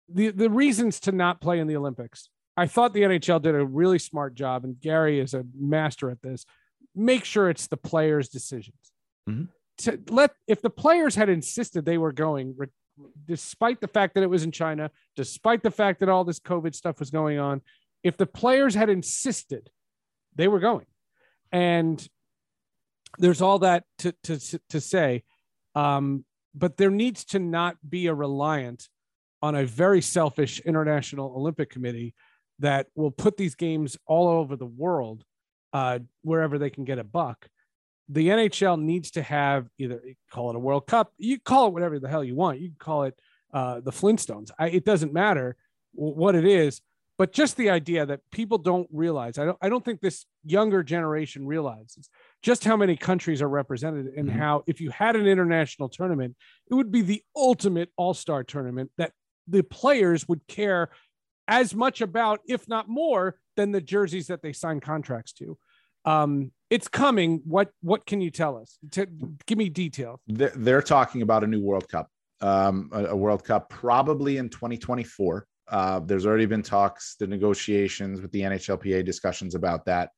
[0.09, 2.29] the the reasons to not play in the Olympics.
[2.57, 6.21] I thought the NHL did a really smart job, and Gary is a master at
[6.21, 6.45] this.
[6.95, 8.91] Make sure it's the players' decisions.
[9.29, 9.49] Mhm.
[9.79, 12.67] To let if the players had insisted they were going, re-
[13.27, 16.73] despite the fact that it was in China, despite the fact that all this COVID
[16.73, 17.61] stuff was going on,
[18.03, 19.69] if the players had insisted,
[20.35, 20.85] they were going.
[21.51, 22.07] And
[23.17, 25.23] there's all that to to to say,
[25.75, 28.87] um, but there needs to not be a reliant
[29.41, 32.13] on a very selfish international Olympic Committee
[32.59, 35.23] that will put these games all over the world,
[35.73, 37.47] uh, wherever they can get a buck.
[38.09, 40.01] The NHL needs to have either
[40.31, 42.59] call it a World Cup, you call it whatever the hell you want.
[42.59, 43.19] You can call it
[43.53, 44.51] uh, the Flintstones.
[44.57, 45.55] I, it doesn't matter
[45.93, 46.81] what it is,
[47.17, 49.37] but just the idea that people don't realize.
[49.37, 49.57] I don't.
[49.61, 52.09] I don't think this younger generation realizes
[52.43, 54.33] just how many countries are represented and Mhm.
[54.33, 56.35] how if you had an international tournament,
[56.69, 59.13] it would be the ultimate all-star tournament that
[59.47, 60.89] the players would care
[61.47, 65.57] as much about, if not more, than the jerseys that they sign contracts to.
[66.05, 67.41] Um, it's coming.
[67.45, 68.77] What what can you tell us?
[68.91, 69.07] To,
[69.47, 70.19] give me details.
[70.27, 72.09] they're, they're talking about a new World Cup,
[72.41, 75.47] um, a, a World Cup probably in 2024.
[75.67, 80.11] Uh, there's already been talks, the negotiations with the NHLPA, discussions about that.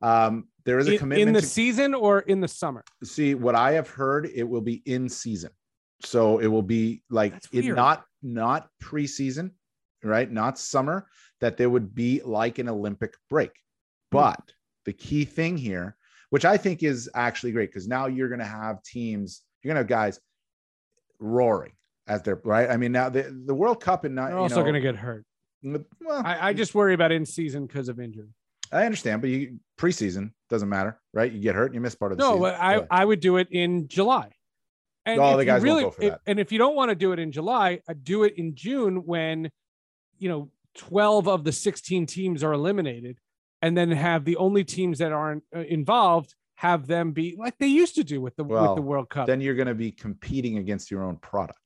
[0.00, 2.84] Um, there is a In, commitment in the to season or in the summer?
[3.02, 4.26] see what I have heard.
[4.26, 5.50] It will be in season,
[6.04, 9.52] so it will be like it not not preseason,
[10.02, 10.30] right?
[10.30, 11.08] Not summer.
[11.40, 13.52] That there would be like an Olympic break.
[14.10, 14.52] But
[14.84, 15.96] the key thing here,
[16.30, 19.76] which I think is actually great, because now you're going to have teams, you're going
[19.76, 20.20] to have guys
[21.20, 21.72] roaring
[22.06, 22.70] as they're right.
[22.70, 25.24] I mean, now the, the World Cup and not They're also going to get hurt.
[25.62, 28.28] Well, I, I just worry about in season because of injury.
[28.72, 31.30] I understand, but you preseason doesn't matter, right?
[31.32, 32.54] You get hurt, you miss part of the No, season.
[32.60, 32.86] I, Yeah.
[32.90, 34.30] I would do it in July.
[35.06, 36.20] And if the you guys really, go for if- that.
[36.26, 39.06] and if you don't want to do it in July, uh, do it in June
[39.06, 39.50] when,
[40.18, 43.18] you know, 12 of the 16 teams are eliminated
[43.62, 47.68] and then have the only teams that aren't uh, involved have them be like they
[47.68, 49.26] used to do with the with the World Cup.
[49.28, 51.58] then you're going to be competing against your own product.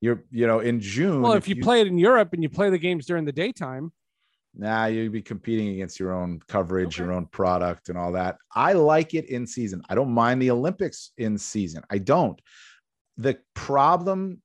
[0.00, 1.22] You're, you know, in June.
[1.22, 3.92] well, if you, play it in Europe and you play the games during the daytime,
[4.54, 7.04] Nah, you'd be competing against your own coverage, Okay.
[7.04, 8.36] your own product, and all that.
[8.54, 9.82] I like it in season.
[9.88, 11.82] I don't mind the Olympics in season.
[11.90, 12.40] I don't.
[13.16, 14.42] The problem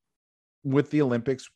[0.64, 1.50] with the Olympics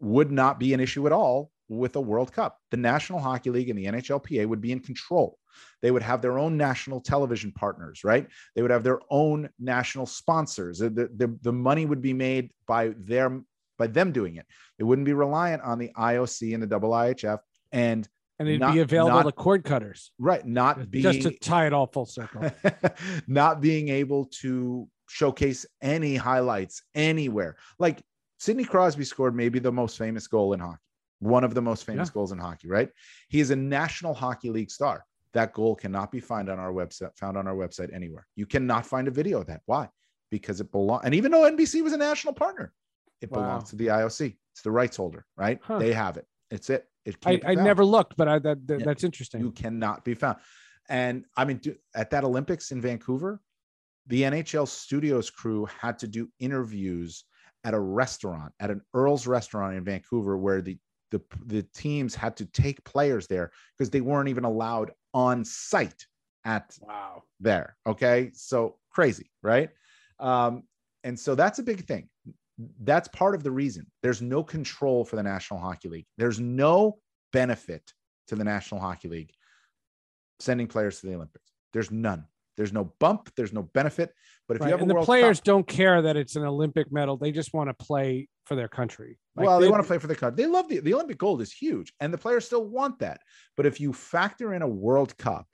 [0.00, 2.58] would not be an issue at all with a World Cup.
[2.70, 5.38] The National Hockey League and the NHLPA would be in control.
[5.82, 8.26] They would have their own national television partners, right?
[8.54, 10.78] They would have their own national sponsors.
[10.78, 13.40] The, the, the money would be made by their
[13.76, 14.46] by them doing it.
[14.78, 17.38] It wouldn't be reliant on the IOC and the IIHF
[17.72, 18.08] and
[18.38, 20.12] and it'd Not- be available not- to cord cutters.
[20.18, 22.50] Right not being just to tie it all full circle.
[23.26, 27.56] not being able to showcase any highlights anywhere.
[27.78, 28.02] Like
[28.38, 30.78] sidney crosby scored maybe the most famous goal in hockey
[31.20, 32.14] one of the most famous Yeah.
[32.14, 32.90] goals in hockey right?
[33.28, 35.04] He is a national hockey league star.
[35.32, 38.26] That goal cannot be found on our website found on our website anywhere.
[38.36, 39.62] You cannot find a video of that.
[39.66, 39.88] Why?
[40.30, 42.72] Because it belongs and even though nbc was a national partner
[43.20, 43.40] it Wow.
[43.40, 45.58] belongs to the ioc it's the rights holder right?
[45.60, 45.78] Huh.
[45.80, 46.26] they have it.
[46.52, 48.86] It's it it I, I never looked, but I, that, that Yeah.
[48.86, 49.40] that's interesting.
[49.40, 50.38] you cannot be found.
[50.88, 53.40] And I mean, do- at that Olympics in Vancouver,
[54.06, 57.24] the NHL studios crew had to do interviews
[57.64, 60.78] at a restaurant, at an Earl's restaurant in Vancouver, where the
[61.10, 66.06] the, the teams had to take players there because they weren't even allowed on site
[66.44, 67.22] at wow.
[67.40, 67.76] there.
[67.86, 68.30] Okay.
[68.34, 69.70] So crazy, right?
[70.20, 70.64] Um,
[71.04, 72.08] and so that's a big thing.
[72.80, 76.06] That's part of the reason there's no control for the National Hockey League.
[76.16, 76.98] There's no
[77.32, 77.92] benefit
[78.28, 79.32] to the National Hockey League
[80.40, 81.52] sending players to the Olympics.
[81.72, 82.24] There's none.
[82.56, 83.30] There's no bump.
[83.36, 84.12] There's no benefit.
[84.48, 86.44] But if Right, you have and the World players Cup, don't care that it's an
[86.44, 89.18] Olympic medal; they just want to play for their country.
[89.36, 90.42] Like, well, they, want to play for the country.
[90.42, 93.20] They love the, the Olympic gold is huge, and the players still want that.
[93.56, 95.46] But if you factor in a World Cup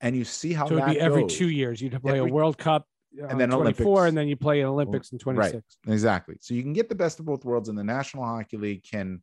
[0.00, 1.80] and you see how So it'd be every goes- two years.
[1.80, 2.86] You'd play Every- a World Cup
[3.28, 4.08] And then 24, Olympics.
[4.08, 5.54] and then you play in Olympics in 26.
[5.54, 5.92] Right.
[5.92, 6.36] Exactly.
[6.40, 9.22] So you can get the best of both worlds, and the National Hockey League can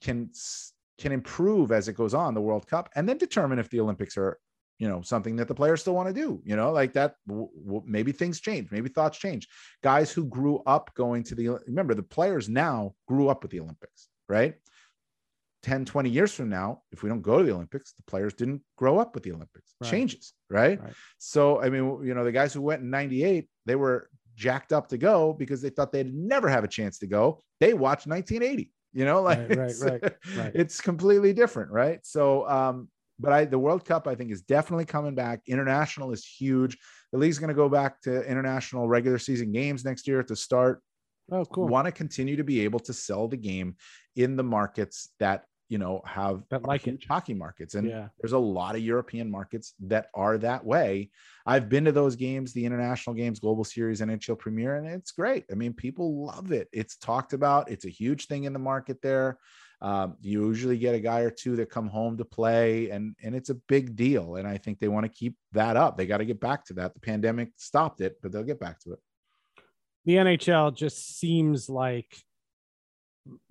[0.00, 0.30] can
[0.98, 4.16] can improve as it goes on the World Cup, and then determine if the Olympics
[4.16, 4.38] are
[4.78, 6.40] you know something that the players still want to do.
[6.44, 7.16] You know, like that.
[7.26, 8.70] w- w- Maybe things change.
[8.70, 9.48] Maybe thoughts change.
[9.82, 13.60] Guys who grew up going to the remember the players now grew up with the
[13.60, 14.54] Olympics, right?
[15.62, 18.60] 10, 20 years from now, if we don't go to the Olympics, the players didn't
[18.76, 19.74] grow up with the Olympics.
[19.80, 19.90] Right.
[19.90, 20.80] Changes, right?
[20.80, 20.92] Right.
[21.18, 24.88] So, I mean, you know, the guys who went in 98, they were jacked up
[24.88, 27.40] to go because they thought they'd never have a chance to go.
[27.60, 30.02] They watched 1980, you know, like Right, right, it's, right,
[30.36, 30.52] right.
[30.54, 32.00] it's completely different, right?
[32.04, 32.88] So, um,
[33.20, 35.42] but I, the World Cup, I think, is definitely coming back.
[35.46, 36.76] International is huge.
[37.12, 40.34] The league's going to go back to international regular season games next year at the
[40.36, 40.80] start
[41.30, 41.68] Oh, cool.
[41.68, 43.76] want to continue to be able to sell the game
[44.16, 48.08] in the markets that you know have That like huge hockey markets and Yeah.
[48.20, 51.10] there's a lot of european markets that are that way.
[51.46, 55.44] I've been to those games the international games global series nhl premier and it's great.
[55.50, 56.68] I mean people love it.
[56.72, 57.70] It's talked about.
[57.70, 59.38] It's a huge thing in the market there.
[59.80, 63.34] Um, you usually get a guy or two that come home to play and and
[63.34, 65.96] it's a big deal and i think they want to keep that up.
[65.96, 66.94] They got to get back to that.
[66.94, 68.98] The pandemic stopped it but they'll get back to it.
[70.06, 72.14] The NHL just seems like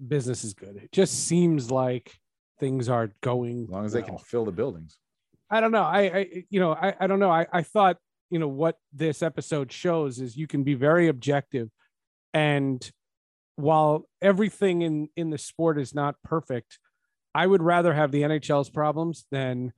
[0.05, 0.77] business is good.
[0.77, 2.13] It just seems like
[2.59, 4.97] things are going as long as they can fill the buildings
[5.53, 5.83] I don't know.
[5.83, 7.29] I, I you know, I, I don't know.
[7.29, 7.97] I, I thought,
[8.31, 11.69] you know, what this episode shows is you can be very objective.
[12.33, 12.89] And
[13.55, 16.79] while everything in, in the sport is not perfect,
[17.35, 19.73] I would rather have the NHL's problems than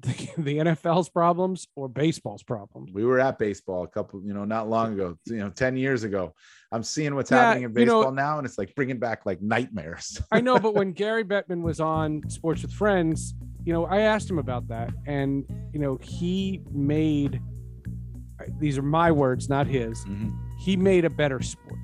[0.00, 0.08] the,
[0.38, 2.92] the NFL's problems or baseball's problems.
[2.92, 6.04] we were at baseball a couple, you know, not long ago, you know, 10 years
[6.04, 6.34] ago.
[6.72, 9.24] I'm seeing what's Yeah, happening in you know- baseball now, and it's like bringing back
[9.26, 10.20] like nightmares.
[10.32, 13.34] I know, but when Gary Bettman was on Sports with Friends,
[13.64, 17.40] you know, I asked him about that, and you know, he made
[18.58, 19.98] these are my words, not his.
[20.04, 20.30] Mm-hmm.
[20.58, 21.78] He made a better sport,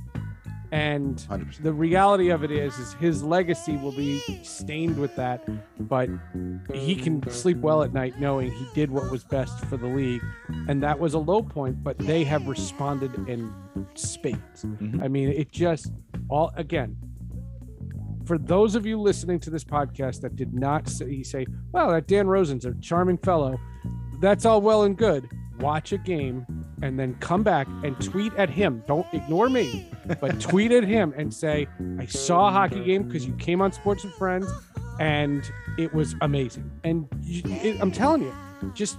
[0.74, 1.62] and 100%.
[1.62, 5.42] the reality of it is, is his legacy will be stained with that,
[5.88, 6.08] but
[6.72, 10.22] he can sleep well at night knowing he did what was best for the league,
[10.68, 11.82] and that was a low point.
[11.82, 13.52] But they have responded in
[13.94, 14.64] spades.
[14.64, 15.02] Mhm.
[15.02, 15.92] I mean, it just
[16.28, 16.96] all again.
[18.24, 22.06] for those of you listening to this podcast that did not say, say, well, that
[22.06, 23.60] Dan Rosen's a charming fellow,
[24.18, 25.28] that's all well and good.
[25.60, 26.46] Watch a game
[26.82, 28.82] and then come back and tweet at him.
[28.86, 29.88] Don't ignore me,
[30.20, 31.66] but tweet at him and say,
[31.98, 34.46] I saw a hockey game because you came on Sports and Friends
[35.00, 35.48] and
[35.78, 36.70] it was amazing.
[36.82, 38.34] And you, it, I'm telling you,
[38.74, 38.98] just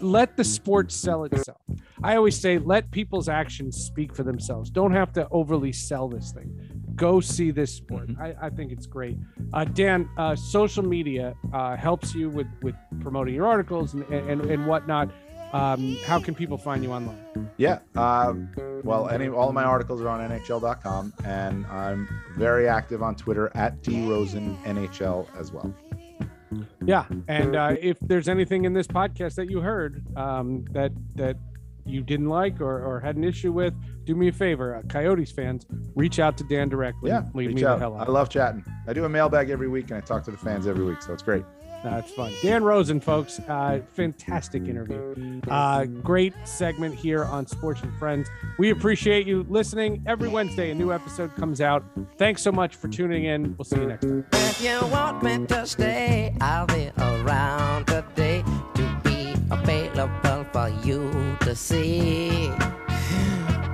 [0.00, 1.58] let the sport sell itself.
[2.02, 4.70] I always say, let people's actions speak for themselves.
[4.70, 6.50] Don't have to overly sell this thing.
[6.94, 8.08] Go see this sport.
[8.08, 8.20] Mhm.
[8.20, 9.16] I, I think it's great.
[9.52, 14.42] Uh, Dan, uh, social media uh, helps you with with promoting your articles and and,
[14.42, 15.10] and whatnot.
[15.52, 17.50] Um, how can people find you online?
[17.56, 17.80] Yeah.
[17.96, 18.50] Um,
[18.84, 23.50] well, any all of my articles are on NHL.com, and I'm very active on Twitter
[23.54, 25.74] at DRosenNHL as well.
[26.84, 31.36] Yeah, and uh, if there's anything in this podcast that you heard um, that that
[31.86, 33.74] you didn't like or, or had an issue with,
[34.04, 37.10] do me a favor, uh, Coyotes fans, reach out to Dan directly.
[37.10, 37.82] Yeah, leave me the out.
[37.82, 38.64] I love chatting.
[38.86, 41.12] I do a mailbag every week, and I talk to the fans every week, so
[41.12, 41.44] it's great.
[41.82, 42.32] That's fun.
[42.42, 45.40] Dan Rosen, folks, uh, fantastic interview.
[45.48, 48.28] Uh, great segment here on Sports and Friends.
[48.58, 50.02] We appreciate you listening.
[50.06, 51.84] Every Wednesday, a new episode comes out.
[52.18, 53.56] Thanks so much for tuning in.
[53.56, 54.26] We'll see you next time.
[54.32, 61.10] If you want me to stay, I'll be around today to be available for you
[61.40, 62.50] to see.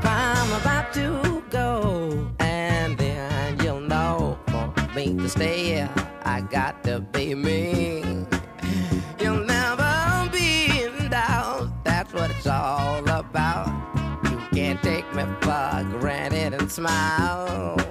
[0.08, 5.88] I'm about to go, and then you'll know for me to stay.
[6.28, 8.02] I got to be me.
[9.20, 11.70] You'll never be in doubt.
[11.84, 13.68] That's what it's all about.
[14.24, 17.85] You can't take me for granted and smile.